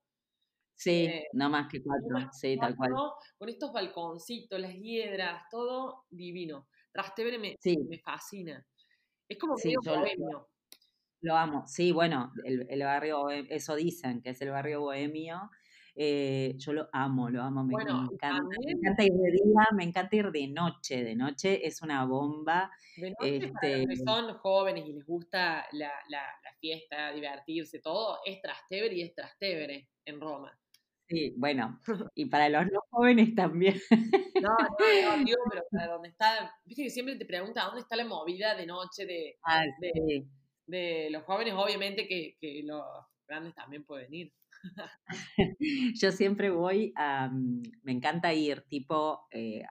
[0.75, 2.93] Sí, eh, no más que cuatro, sí, tal cual.
[3.37, 6.69] Con estos balconcitos, las hiedras, todo divino.
[6.91, 7.55] Trastevere me,
[7.87, 8.65] me fascina.
[9.27, 10.49] Es como sí, bohemio.
[11.21, 11.67] Lo, amo.
[11.67, 15.51] Sí, bueno, el, el, barrio, eso dicen, que es el barrio bohemio.
[16.01, 18.31] Eh, yo lo amo, lo amo, me, encanta.
[18.65, 21.03] Me encanta ir de día, me encanta ir de noche.
[21.03, 22.71] De noche es una bomba.
[22.95, 28.19] De noche, este, que son jóvenes y les gusta la, la, la fiesta, divertirse, todo,
[28.25, 30.57] es Trastevere y es Trastevere en Roma.
[31.09, 31.79] Sí, bueno,
[32.15, 33.79] y para los no jóvenes también.
[34.41, 37.95] No, no, no, digo, pero para donde está, viste que siempre te pregunta dónde está
[37.95, 39.63] la movida de noche de, ah,
[40.67, 42.83] de, los jóvenes, obviamente que, que, los
[43.27, 44.33] grandes también pueden ir.
[45.95, 49.63] Yo siempre voy a, mm, me encanta ir, tipo, eh,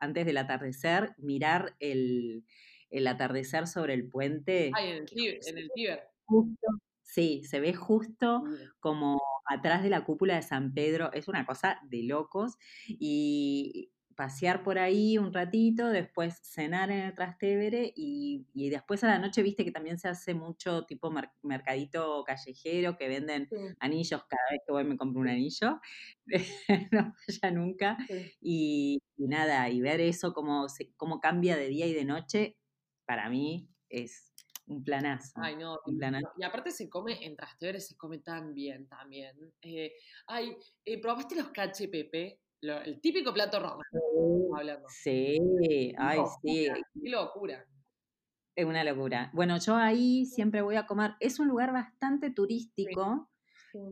[0.00, 2.44] antes del atardecer, mirar el,
[2.88, 4.70] el atardecer sobre el puente.
[4.74, 6.04] Ay, en el, en el Tíber.
[6.24, 6.68] Justo,
[7.06, 8.42] sí, se ve justo
[8.80, 11.12] como atrás de la cúpula de San Pedro.
[11.12, 12.58] Es una cosa de locos.
[12.88, 19.08] Y, pasear por ahí un ratito, después cenar en el Trastevere y, y, después a
[19.08, 23.46] la noche, viste que también se hace mucho tipo mercadito callejero que venden
[23.78, 25.80] anillos, cada vez que voy me compro un anillo,
[26.92, 27.98] no vaya nunca,
[28.40, 30.66] y, nada, y ver eso cómo,
[30.96, 32.56] cómo cambia de día y de noche,
[33.04, 34.32] para mí es
[34.66, 35.32] un planazo.
[35.36, 36.32] Ay, no, un planazo.
[36.36, 39.36] Y aparte se come, en Trastevere se come tan bien también.
[39.62, 39.92] Eh,
[40.26, 42.40] ay, eh, ¿probaste los cache pepe?
[42.62, 43.82] el típico plato romano.
[44.88, 46.68] Sí, ay, sí.
[47.00, 47.64] Qué locura.
[48.56, 49.30] Es una locura.
[49.34, 51.12] Bueno, yo ahí siempre voy a comer.
[51.20, 53.30] Es un lugar bastante turístico,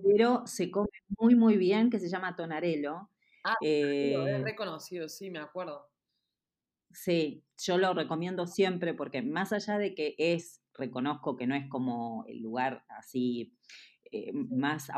[0.03, 3.11] pero se come muy, muy bien, que se llama Tonarelo.
[3.45, 5.91] Ah, lo he eh reconocido, sí, me acuerdo.
[6.91, 11.69] Sí, yo lo recomiendo siempre porque más allá de que es, reconozco que no es
[11.69, 13.57] como el lugar así
[14.11, 14.91] eh, más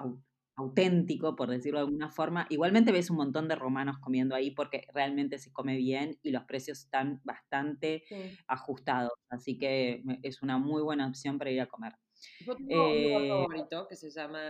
[0.56, 2.46] auténtico, por decirlo de alguna forma.
[2.48, 6.44] Igualmente ves un montón de romanos comiendo ahí porque realmente se come bien y los
[6.44, 8.04] precios están bastante
[8.46, 9.12] ajustados.
[9.28, 11.92] Así que es una muy buena opción para ir a comer.
[12.40, 14.40] Yo tengo un lugar eh favorito que se llama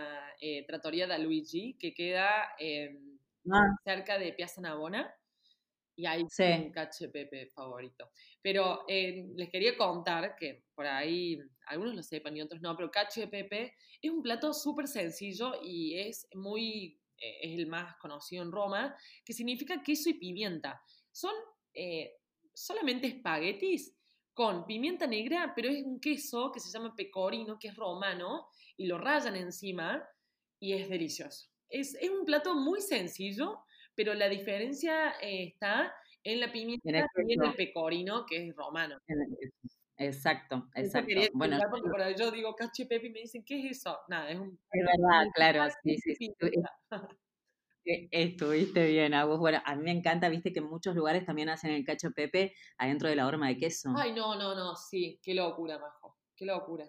[0.41, 3.77] eh, Trattoria da Luigi, que queda ah.
[3.85, 5.13] cerca de Piazza Navona.
[5.97, 6.45] Y ahí sí.
[6.45, 8.11] un cache pepe favorito.
[8.43, 12.91] Pero eh, les quería contar que por ahí algunos lo sepan y otros no, pero
[12.91, 18.43] cache pepe es un plato súper sencillo y es muy, eh, es el más conocido
[18.43, 20.81] en Roma, que significa queso y pimienta.
[21.11, 21.35] Son
[21.73, 22.13] eh,
[22.53, 23.97] solamente espaguetis
[24.33, 28.87] con pimienta negra, pero es un queso que se llama pecorino, que es romano, y
[28.87, 30.07] lo rayan encima
[30.61, 31.49] y es delicioso.
[31.69, 33.65] Es, es un plato muy sencillo,
[33.97, 38.99] pero la diferencia eh, está en la pimienta y en el pecorino, que es romano.
[39.99, 41.15] Exacto, exacto.
[41.33, 41.59] Bueno,
[42.17, 43.99] yo digo cache pepe y me dicen, ¿qué es eso?
[44.09, 44.59] Nada, es un...
[44.71, 46.35] Es verdad, claro, sí, sí.
[47.89, 49.39] E, estuviste bien, Agus.
[49.39, 52.53] Bueno, a mí me encanta, viste que en muchos lugares también hacen el cacho pepe
[52.77, 53.91] adentro de la horma de queso.
[53.97, 56.06] Ay, no, no, no, sí, qué locura, Majo.
[56.37, 56.85] Qué locura.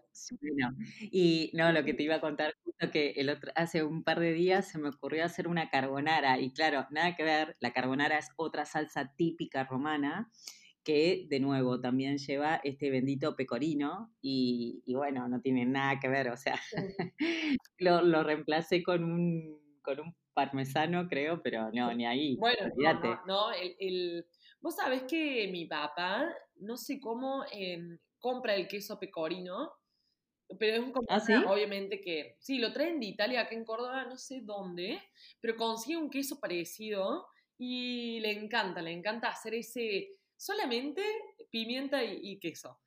[1.10, 4.20] Y no, lo que te iba a contar justo que el otro, hace un par
[4.20, 8.18] de días se me ocurrió hacer una carbonara y claro, nada que ver, la carbonara
[8.18, 10.30] es otra salsa típica romana
[10.84, 16.30] que de nuevo también lleva este bendito pecorino y, bueno, no tiene nada que ver,
[16.30, 16.60] o sea,
[17.78, 22.36] lo, lo, reemplacé con un, con un parmesano creo, pero no, ni ahí.
[22.38, 24.26] Bueno, no, no, el, el,
[24.60, 26.26] vos sabés que mi papá,
[26.58, 27.46] no sé cómo...
[27.54, 29.72] Eh, compra el queso pecorino,
[30.60, 34.18] pero es un ¿Ah, obviamente que sí, lo traen de Italia, acá en Córdoba, no
[34.18, 35.02] sé dónde,
[35.40, 37.26] pero consigue un queso parecido
[37.58, 41.02] y le encanta, le encanta hacer ese solamente
[41.50, 42.78] pimienta y, queso.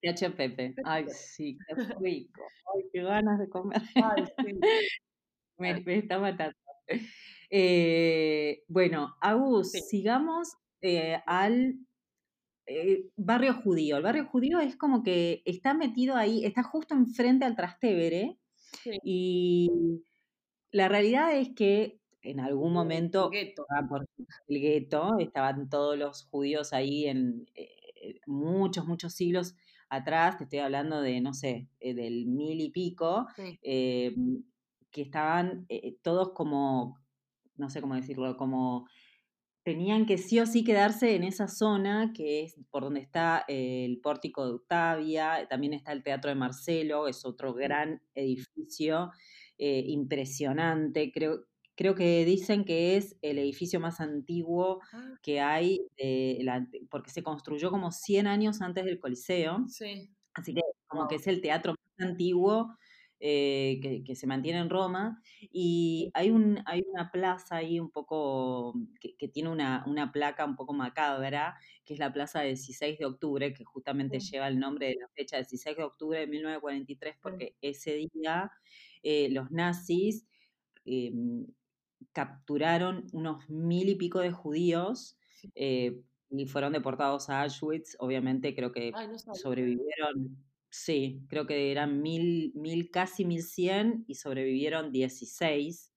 [0.00, 0.76] Cacho Pepe.
[0.84, 2.42] Ay, sí, qué rico.
[2.72, 3.82] Ay, qué ganas de comer.
[3.96, 4.60] Ay, sí.
[5.56, 6.56] me, está matando.
[7.50, 11.74] Eh, bueno, Agus, sigamos eh, al
[12.68, 13.96] eh, barrio judío.
[13.96, 18.38] El barrio judío es como que está metido ahí, está justo enfrente al Trastevere.
[19.02, 19.70] Y
[20.70, 23.30] la realidad es que en algún momento,
[23.88, 24.06] por
[24.48, 29.54] el gueto, estaban todos los judíos ahí en eh, muchos, muchos siglos
[29.88, 33.26] atrás, te estoy hablando de, no sé, eh, del mil y pico,
[33.62, 34.12] que
[34.92, 35.66] estaban
[36.02, 37.00] todos como,
[37.56, 38.86] no sé cómo decirlo, como
[39.68, 44.00] tenían que sí o sí quedarse en esa zona, que es por donde está el
[44.00, 49.10] pórtico de Octavia, también está el Teatro de Marcelo, es otro gran edificio
[49.58, 51.44] eh, impresionante, creo,
[51.76, 55.18] creo que dicen que es el edificio más antiguo ah.
[55.22, 55.86] que hay,
[56.88, 59.66] porque se construyó como 100 años antes del Coliseo,
[60.32, 62.74] así que como que es el teatro más antiguo
[63.20, 68.74] eh, que, se mantiene en Roma, y hay, un, hay una plaza ahí un poco,
[69.00, 73.52] que, tiene una, una, placa un poco macabra, que es la plaza 16 de octubre,
[73.52, 78.08] que justamente lleva el nombre de la fecha 16 de octubre de 1943, porque ese
[78.12, 78.52] día
[79.02, 80.26] eh, los nazis
[80.84, 81.46] em,
[82.12, 85.18] capturaron unos mil y pico de judíos.
[85.54, 86.00] Eh,
[86.30, 88.92] y fueron deportados a Auschwitz, obviamente creo que
[89.32, 90.36] sobrevivieron
[90.70, 95.92] Sí, creo que eran mil, mil casi mil cien y sobrevivieron 16.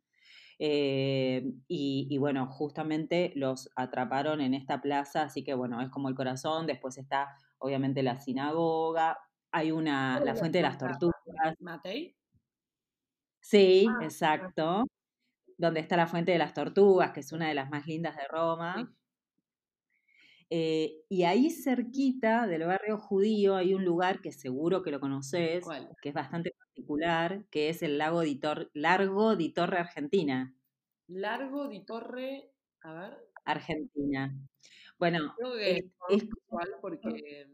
[0.59, 6.15] Eh, y, bueno, justamente los atraparon en esta plaza, así que bueno, es como el
[6.15, 6.67] corazón.
[6.67, 9.17] Después está, obviamente, la sinagoga.
[9.51, 11.15] Hay una, la fuente de las tortugas.
[11.59, 12.15] ¿Matei?
[13.41, 14.85] Sí, Ah, exacto.
[15.57, 18.23] Donde está la Fuente de las Tortugas, que es una de las más lindas de
[18.75, 18.87] sí.
[20.53, 25.63] Eh, y ahí cerquita del barrio judío hay un lugar que seguro que lo conoces,
[25.63, 25.89] ¿Cuál?
[26.01, 30.53] que es bastante particular, que es el lago di Tor- Largo di Torre Argentina.
[31.07, 32.51] Largo di Torre.
[32.81, 33.17] A ver.
[33.45, 34.37] Argentina.
[34.99, 35.77] Bueno, Creo que
[36.09, 37.47] es- igual porque.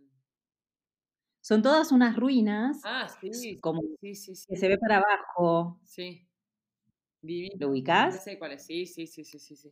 [1.42, 3.60] son todas unas ruinas, Ah, sí.
[3.62, 4.46] como Sí, sí, sí.
[4.50, 5.80] que se ve para abajo.
[5.84, 6.28] Sí.
[7.22, 7.56] Divino.
[7.60, 8.24] ¿Lo ubicás?
[8.24, 8.66] sé cuál es.
[8.66, 9.72] Sí, sí, sí, sí, sí, sí.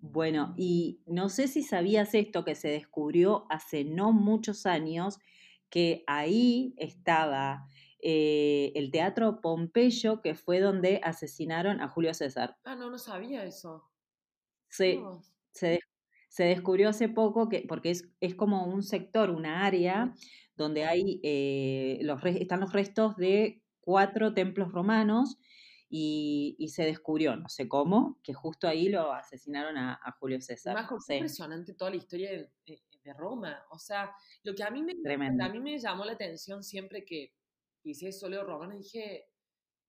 [0.00, 5.18] Bueno, y no sé si sabías esto que se descubrió hace no muchos años,
[5.70, 7.66] que ahí estaba
[8.00, 12.56] eh, el Teatro Pompeyo, que fue donde asesinaron a Julio César.
[12.64, 13.90] Ah, no, no sabía eso.
[14.78, 15.22] No.
[15.52, 15.80] se,
[16.28, 20.14] se descubrió hace poco que, porque es, es como un sector, una área,
[20.56, 25.38] donde hay eh, los, están los restos de cuatro templos romanos
[25.90, 30.40] y, y se descubrió, no sé cómo, que justo ahí lo asesinaron a, a Julio
[30.40, 30.76] César.
[30.88, 33.64] Qué Sí, impresionante toda la historia de, de- de Roma.
[33.70, 34.12] O sea,
[34.42, 35.44] lo que a mí me, tremendo.
[35.44, 37.32] a mí me llamó la atención siempre que
[37.84, 39.26] hice solo romano, dije,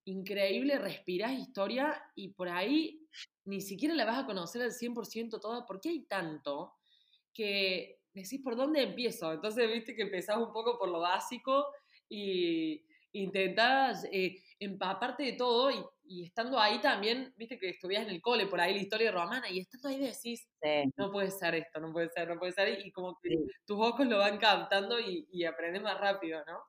[0.04, 3.06] increíble, respirás historia y por ahí
[3.44, 6.74] ni siquiera la vas a conocer al 100% toda, porque hay tanto
[7.32, 9.32] que decís por dónde empiezo.
[9.32, 11.66] Entonces, viste que empezás un poco por lo básico
[12.08, 18.10] y intentás eh, empaparte de todo y, y estando ahí también, viste que estudias en
[18.10, 21.54] el cole por ahí la historia romana y estando ahí decís, Sí, no puede ser
[21.56, 23.36] esto, no puede ser, no puede ser, y como que sí,
[23.66, 26.60] tus ojos lo van captando y, y aprendes más rápido, ¿no?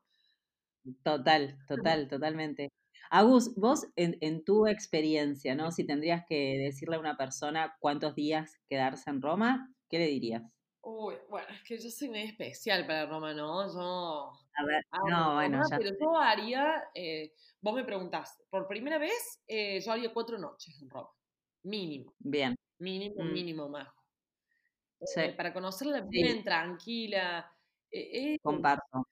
[1.04, 2.70] total, total, totalmente.
[3.10, 5.72] Agus, vos en, en tu experiencia, ¿no?
[5.72, 10.44] Si tendrías que decirle a una persona cuántos días quedarse en Roma, ¿qué le dirías?
[10.84, 13.72] Uy, bueno, es que yo soy muy especial para Roma, ¿no?
[13.72, 18.68] Yo A ver, amo no, bueno, ya pero yo haría, eh, vos me preguntás, por
[18.68, 21.10] primera vez eh, yo haría cuatro noches en Roma,
[21.64, 22.56] mínimo, bien.
[22.80, 23.90] mínimo, Mm, mínimo más.
[25.04, 27.52] sí, Eh, para conocerla sí, bien, tranquila.
[27.92, 29.08] eh, eh, comparto.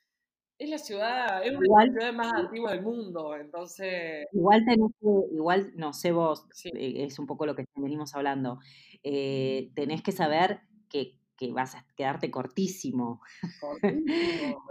[0.60, 5.08] es la ciudad, es una Igual, ciudades más antiguas del mundo, entonces, igual tenés que,
[5.36, 8.60] igual, no sé vos, sí, es un poco lo que venimos hablando.
[9.04, 13.22] tenés que saber que, que vas a quedarte cortísimo,
[13.60, 14.64] cortísimo,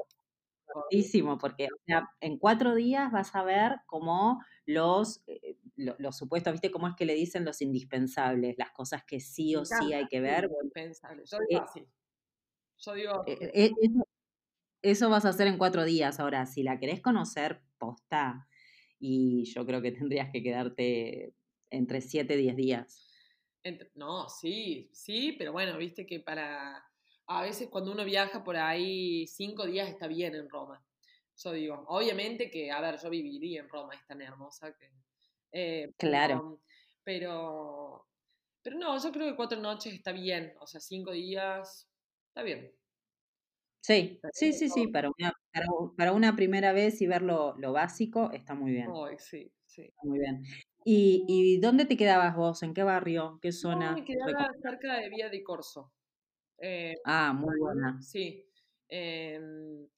[0.67, 1.39] cortísimo.
[1.39, 6.53] porque o sea, en cuatro días vas a ver como los, eh, lo- los supuestos,
[6.53, 6.71] ¿viste?
[6.71, 8.57] ¿Cómo es que le dicen los indispensables?
[8.59, 10.49] Las cosas que sí o sí hay que ver.
[10.49, 11.25] Bueno, indispensable.
[11.27, 11.87] Yo digo eh, así.
[12.79, 14.05] Yo digo, eh, eh, eso,
[14.83, 16.21] eso vas a hacer en cuatro días.
[16.21, 18.49] Ahora, si la querés conocer, posta,
[18.99, 21.35] y yo creo que tendrías que quedarte
[21.71, 23.08] entre siete y diez días.
[23.95, 26.85] No, sí, sí, pero bueno, viste que para.
[27.27, 30.83] A veces cuando uno viaja por ahí, cinco días está bien en Roma.
[31.37, 34.91] Yo digo, obviamente que, a ver, yo viviría en Roma, es tan hermosa que.
[35.53, 36.61] eh, Claro.
[37.05, 38.07] pero,
[38.63, 38.77] pero.
[38.77, 40.55] No, yo creo que cuatro noches está bien.
[40.61, 41.89] O sea, cinco días
[42.29, 42.73] está bien.
[43.81, 45.33] Sí, sí, sí, sí, para una,
[45.97, 48.89] para, una primera vez y ver lo, lo básico, está muy bien,
[49.19, 49.83] sí, sí.
[49.83, 50.43] está muy bien.
[50.91, 52.63] ¿Y, y dónde te quedabas vos?
[52.63, 53.39] ¿En qué barrio?
[53.43, 54.05] ¿Qué Yo me zona?
[54.05, 55.93] quedaba cerca de Vía di Corso.
[56.59, 57.99] Eh, Ah, muy buena.
[58.01, 58.47] sí.
[58.89, 59.89] em,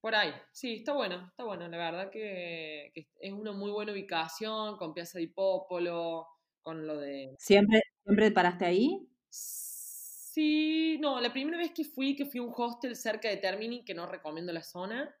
[0.00, 0.32] por ahí.
[0.52, 1.68] Sí, está bueno, está bueno.
[1.68, 6.26] La verdad que, que es una muy buena ubicación, con Piazza di Popolo,
[6.60, 7.38] con lo de...
[7.38, 9.06] ¿Siempre, siempre paraste ahí?
[9.28, 13.84] Sí, no, la primera vez que fui, que fui a un hostel cerca de Termini,
[13.84, 15.14] que no recomiendo la zona,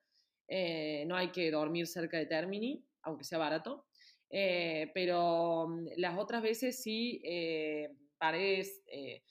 [0.48, 3.86] eh, no hay que dormir cerca de Termini, aunque sea barato,
[4.32, 9.22] eh, pero mm, las otras veces sí eh, paré eh,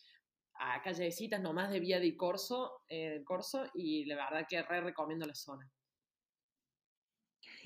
[0.59, 4.81] a callecitas nomás de Vía di Corso, eh, del Corso, y la verdad que re
[4.81, 5.69] recomiendo la zona.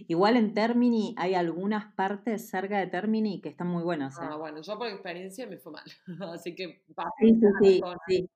[0.08, 4.18] Igual en Termini hay algunas partes cerca de Termini que están muy buenas.
[4.20, 5.84] Ah, bueno, yo por experiencia me fue mal,
[6.34, 6.82] así que
[7.20, 8.30] Sí, sí, sí, sí.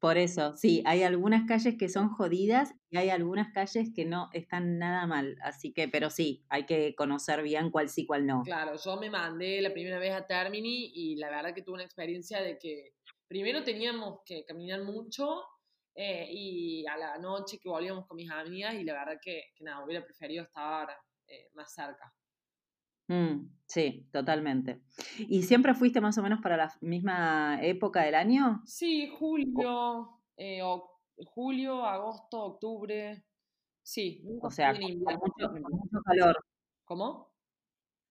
[0.00, 4.30] Por eso, sí, hay algunas calles que son jodidas y hay algunas calles que no
[4.32, 5.36] están nada mal.
[5.42, 8.42] Así que, pero sí, hay que conocer bien cuál sí, cuál no.
[8.42, 11.84] Claro, yo me mandé la primera vez a Termini y la verdad que tuve una
[11.84, 12.94] experiencia de que
[13.28, 15.44] primero teníamos que caminar mucho
[15.94, 19.64] eh, y a la noche que volvíamos con mis amigas y la verdad que, que
[19.64, 20.88] nada, hubiera preferido estar
[21.26, 22.10] eh, más cerca.
[23.10, 24.82] Mm, sí, totalmente.
[25.18, 28.62] ¿Y siempre fuiste más o menos para la misma época del año?
[28.64, 30.60] Sí, julio, eh,
[31.26, 33.24] julio, agosto, octubre.
[33.82, 35.76] Sí, O sea, con, mucho, con ejemplo.
[35.76, 36.36] mucho calor,
[36.84, 37.32] ¿Cómo?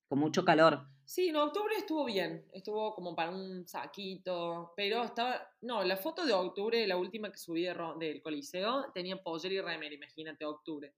[0.08, 0.88] con mucho calor.
[1.06, 6.24] Sí, en octubre estuvo bien, estuvo como para un saquito, pero estaba, no, la foto
[6.26, 10.93] de octubre, la última que subí de del Coliseo, tenía poller y remera, imagínate, octubre.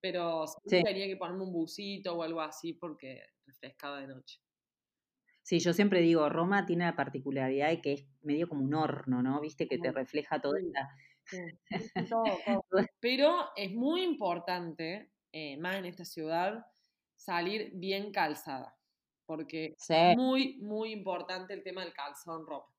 [0.00, 4.40] pero sí, tenía que ponerme un busito o algo así porque refrescaba de noche.
[5.42, 9.22] Sí, yo siempre digo, Roma tiene la particularidad de que es medio como un horno,
[9.22, 9.40] ¿no?
[9.40, 10.54] Viste que te refleja todo.
[13.00, 16.66] Pero es muy importante, eh, más en esta ciudad,
[17.14, 18.76] salir bien calzada,
[19.24, 22.72] porque es muy, muy importante el tema del calzado en ropa.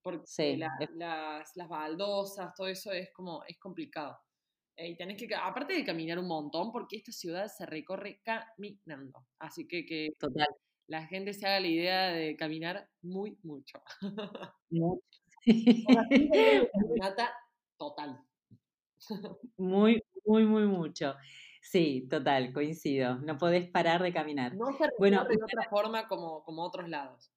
[0.00, 4.16] Porque las, las baldosas, todo eso es como, es complicado.
[4.78, 9.26] Eh, y tenés que, aparte de caminar un montón, porque esta ciudad se recorre caminando.
[9.40, 10.46] Así que que Total.
[10.86, 13.82] la gente se haga la idea de caminar muy, mucho.
[14.70, 15.02] Mucho.
[17.76, 18.20] total.
[19.56, 21.16] Muy, muy, muy mucho.
[21.60, 23.16] Sí, total, coincido.
[23.16, 24.54] No podés parar de caminar.
[24.54, 27.32] No se bueno, de otra forma como, como otros lados.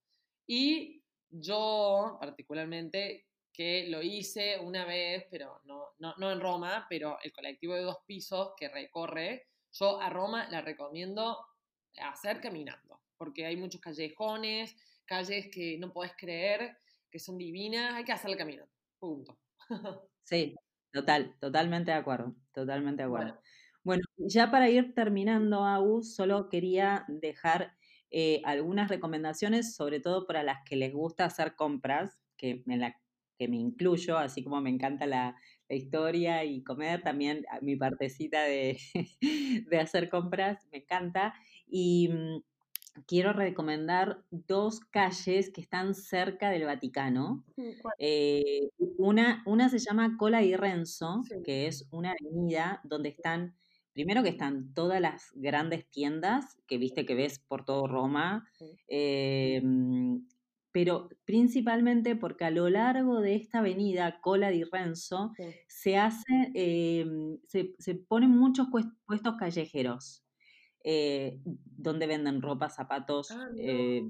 [0.46, 7.18] Y yo, particularmente, que lo hice una vez, pero no, no, no en Roma, pero
[7.22, 11.38] el colectivo de dos pisos que recorre, yo a Roma la recomiendo
[12.00, 16.78] hacer caminando, porque hay muchos callejones, calles que no podés creer,
[17.10, 19.38] que son divinas, hay que hacerla caminando, punto.
[20.24, 20.54] Sí,
[20.92, 23.40] total, totalmente de acuerdo, totalmente de acuerdo.
[23.84, 27.76] Bueno, ya para ir terminando, Agus, solo quería dejar
[28.10, 32.96] eh, algunas recomendaciones, sobre todo para las que les gusta hacer compras, que en la
[33.38, 35.36] que me incluyo, así como me encanta la,
[35.68, 38.76] historia y comer, también mi partecita de,
[39.70, 41.32] de hacer compras me encanta.
[41.66, 42.42] Y mm,
[43.06, 47.44] quiero recomendar dos calles que están cerca del Vaticano.
[47.98, 48.68] Eh,
[48.98, 53.54] una, una se llama Cola y Renzo, que es una avenida donde están,
[53.92, 58.46] primero que están todas las grandes tiendas que viste que ves por todo Roma.
[58.88, 59.62] Eh,
[60.72, 65.32] pero principalmente porque a lo largo de esta avenida Cola di Renzo
[65.68, 68.68] se hace, em, se, ponen muchos
[69.06, 70.24] puestos callejeros
[70.82, 74.02] eh, donde venden ropa, zapatos, ah, eh,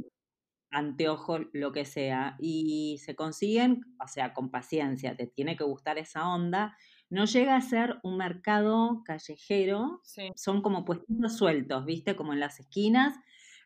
[0.71, 5.99] anteojos, lo que sea, y se consiguen, o sea, con paciencia, te tiene que gustar
[5.99, 6.77] esa onda.
[7.11, 10.01] No llega a ser un mercado callejero,
[10.35, 12.17] son como puestitos sueltos, ¿viste?
[12.17, 13.19] Como en las esquinas,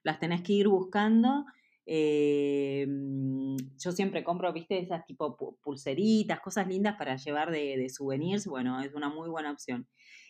[0.02, 1.46] las tenés que ir buscando
[1.86, 8.46] eh, mm, yo siempre compro, viste, esas tipo pulseritas, cosas lindas para llevar de, souvenirs.
[8.46, 9.88] Bueno, es una muy buena opción.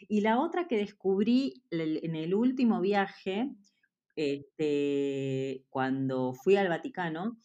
[0.09, 3.51] Y la otra que descubrí en el último viaje,
[4.17, 7.39] este, cuando fui al Vaticano,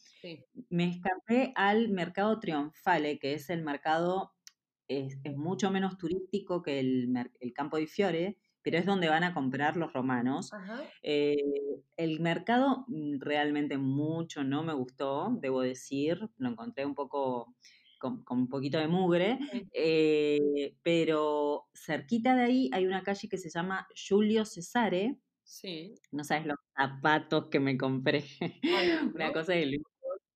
[0.70, 4.34] me escapé al mercado Triunfale, que es el mercado,
[4.90, 9.34] es, mucho menos turístico que el, el Campo di Fiore, pero es donde van a
[9.34, 10.52] comprar los romanos.
[11.02, 11.36] Eh,
[11.98, 17.56] el mercado mm, realmente mucho no me gustó, debo decir, lo encontré un poco
[17.98, 19.40] con, un poquito de mugre,
[19.74, 25.18] eh, pero cerquita de ahí hay una calle que se llama Julio Cesare.
[25.44, 25.96] Sí.
[26.12, 28.24] No sabes los zapatos que me compré.
[29.16, 29.90] una cosa de lujo.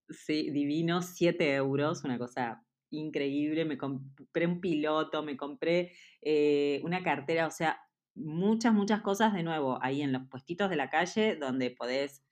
[0.09, 3.65] Sí, divino, 7 euros, una cosa increíble.
[3.65, 7.79] Me compré un piloto, me compré eh, una cartera, o sea,
[8.15, 12.23] muchas, muchas cosas de nuevo ahí en los puestitos de la calle donde podés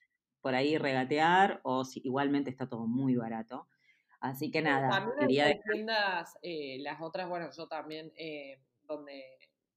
[0.41, 3.67] por ahí regatear o si, igualmente está todo muy barato.
[4.19, 9.21] Así que nada, también quería hay tiendas, eh, las otras, bueno, yo también, eh, donde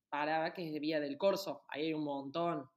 [0.08, 2.68] paraba, que es de Vía del Corso, ahí hay un montón.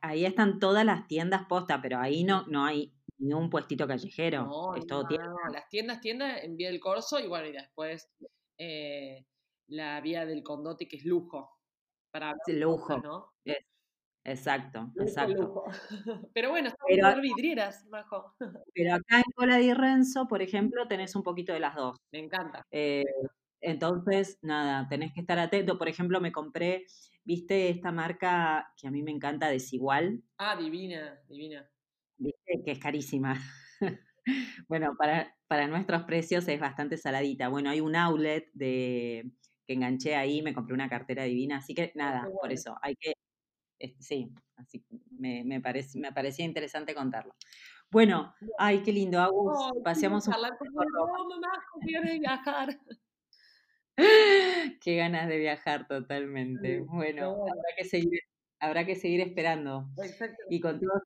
[0.00, 4.44] Ahí, están todas las tiendas posta, pero ahí no, no hay ni un puestito callejero.
[4.44, 8.10] No, es todo no, las tiendas, tiendas en Vía del Corso y bueno, y después
[8.56, 9.24] eh,
[9.66, 11.57] la Vía del Condote, que es lujo
[12.10, 12.98] para lujo.
[12.98, 13.32] ¿no?
[14.24, 15.64] exacto, exacto.
[16.34, 18.34] Pero bueno, estamos vidrieras, Majo.
[18.74, 21.96] Pero acá en Cola di Renzo, por ejemplo, tenés un poquito de las dos.
[22.12, 22.62] Me encanta.
[22.70, 23.04] Eh,
[23.60, 25.78] entonces, nada, tenés que estar atento.
[25.78, 26.86] Por ejemplo, me compré,
[27.24, 30.22] viste, esta marca que a mí me encanta, Desigual.
[30.38, 31.68] Ah, divina, divina.
[32.16, 33.34] Viste, que es carísima.
[34.68, 37.48] bueno, para, para nuestros precios es bastante saladita.
[37.48, 39.30] Bueno, hay un outlet de
[39.68, 43.12] que enganché ahí, me compré una cartera divina, así que nada, por eso, hay que,
[43.78, 47.34] este, sí, así me, me, parece, me parecía interesante contarlo.
[47.90, 50.34] Bueno, ay, qué lindo, Agus, paseamos un
[52.02, 52.80] de viajar.
[54.80, 56.80] Qué ganas de viajar totalmente.
[56.80, 58.20] bueno, habrá que seguir,
[58.60, 59.88] habrá que seguir esperando.
[60.48, 61.02] Y con todos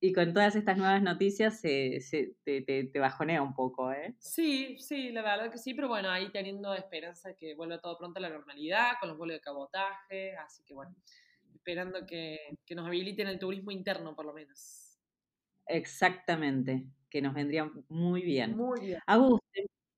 [0.00, 2.00] y con todas estas nuevas noticias se,
[2.44, 4.14] te, te, bajonea un poco, ¿eh?
[4.18, 8.18] Sí, sí, la verdad que sí, pero bueno, ahí teniendo esperanza que vuelva todo pronto
[8.18, 10.94] a la normalidad, con los vuelos de cabotaje, así que bueno,
[11.54, 14.98] esperando que, que nos habiliten el turismo interno por lo menos.
[15.66, 18.56] Exactamente, que nos vendría muy bien.
[18.56, 19.00] Muy bien.
[19.06, 19.40] Agus,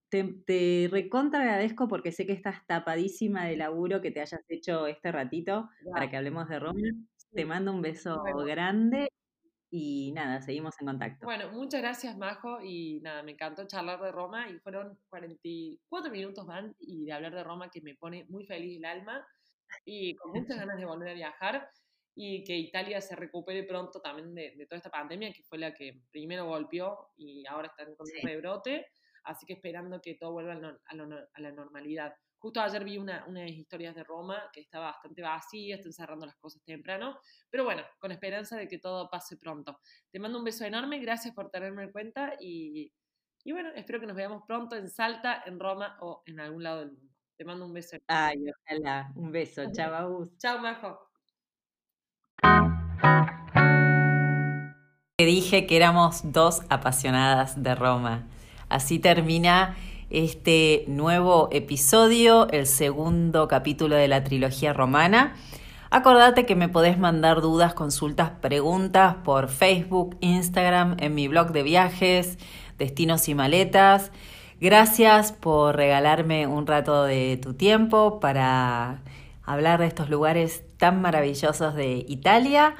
[0.08, 5.12] te, recontra agradezco porque sé que estás tapadísima de laburo que te hayas hecho este
[5.12, 6.80] ratito para que hablemos de Roma.
[7.32, 9.10] Te mando un beso grande
[9.70, 11.26] y nada, seguimos en contacto.
[11.26, 12.60] Bueno, muchas gracias, Majo.
[12.62, 17.34] Y nada, me encantó charlar de Roma y fueron 44 minutos van y de hablar
[17.34, 19.26] de Roma que me pone muy feliz el alma
[19.84, 21.70] y con muchas ganas de volver a viajar
[22.14, 26.00] y que Italia se recupere pronto también de, toda esta pandemia que fue la que
[26.10, 28.86] primero golpeó y ahora está con un rebrote.
[29.28, 32.14] Así que esperando que todo vuelva a, la normalidad.
[32.38, 36.36] Justo ayer vi una, unas historias de Roma que estaba bastante vacía, están cerrando las
[36.36, 37.18] cosas temprano,
[37.50, 39.80] pero bueno, con esperanza de que todo pase pronto.
[40.10, 42.90] Te mando un beso enorme, gracias por tenerme en cuenta y,
[43.44, 46.80] y bueno, espero que nos veamos pronto en Salta, en Roma o en algún lado
[46.80, 47.14] del mundo.
[47.36, 47.98] Te mando un beso.
[48.06, 49.12] Ay, ojalá.
[49.14, 49.70] Un beso.
[49.72, 50.36] Chao, Agus.
[50.38, 50.98] Chao, Majo.
[55.18, 58.26] Dije que éramos dos apasionadas de Roma.
[58.68, 59.76] Así termina
[60.10, 65.34] este nuevo episodio, el segundo capítulo de la trilogía romana.
[65.90, 71.62] Acordate que me podés mandar dudas, consultas, preguntas por Facebook, Instagram, en mi blog de
[71.62, 72.38] viajes,
[72.76, 74.12] destinos y maletas.
[74.60, 79.00] Gracias por regalarme un rato de tu tiempo para
[79.44, 82.74] hablar de estos lugares tan maravillosos de Italia.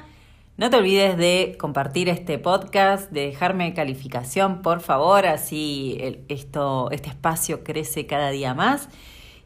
[0.59, 7.07] No te olvides de compartir este podcast, de dejarme calificación, por favor, así esto, este
[7.07, 8.89] espacio crece cada día más.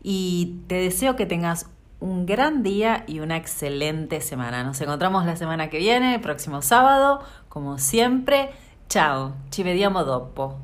[0.01, 4.63] Y te deseo que tengas un gran día y una excelente semana.
[4.63, 8.49] Nos encontramos la semana que viene, el próximo sábado, como siempre.
[8.89, 10.57] Ciao, ci vediamo dopo.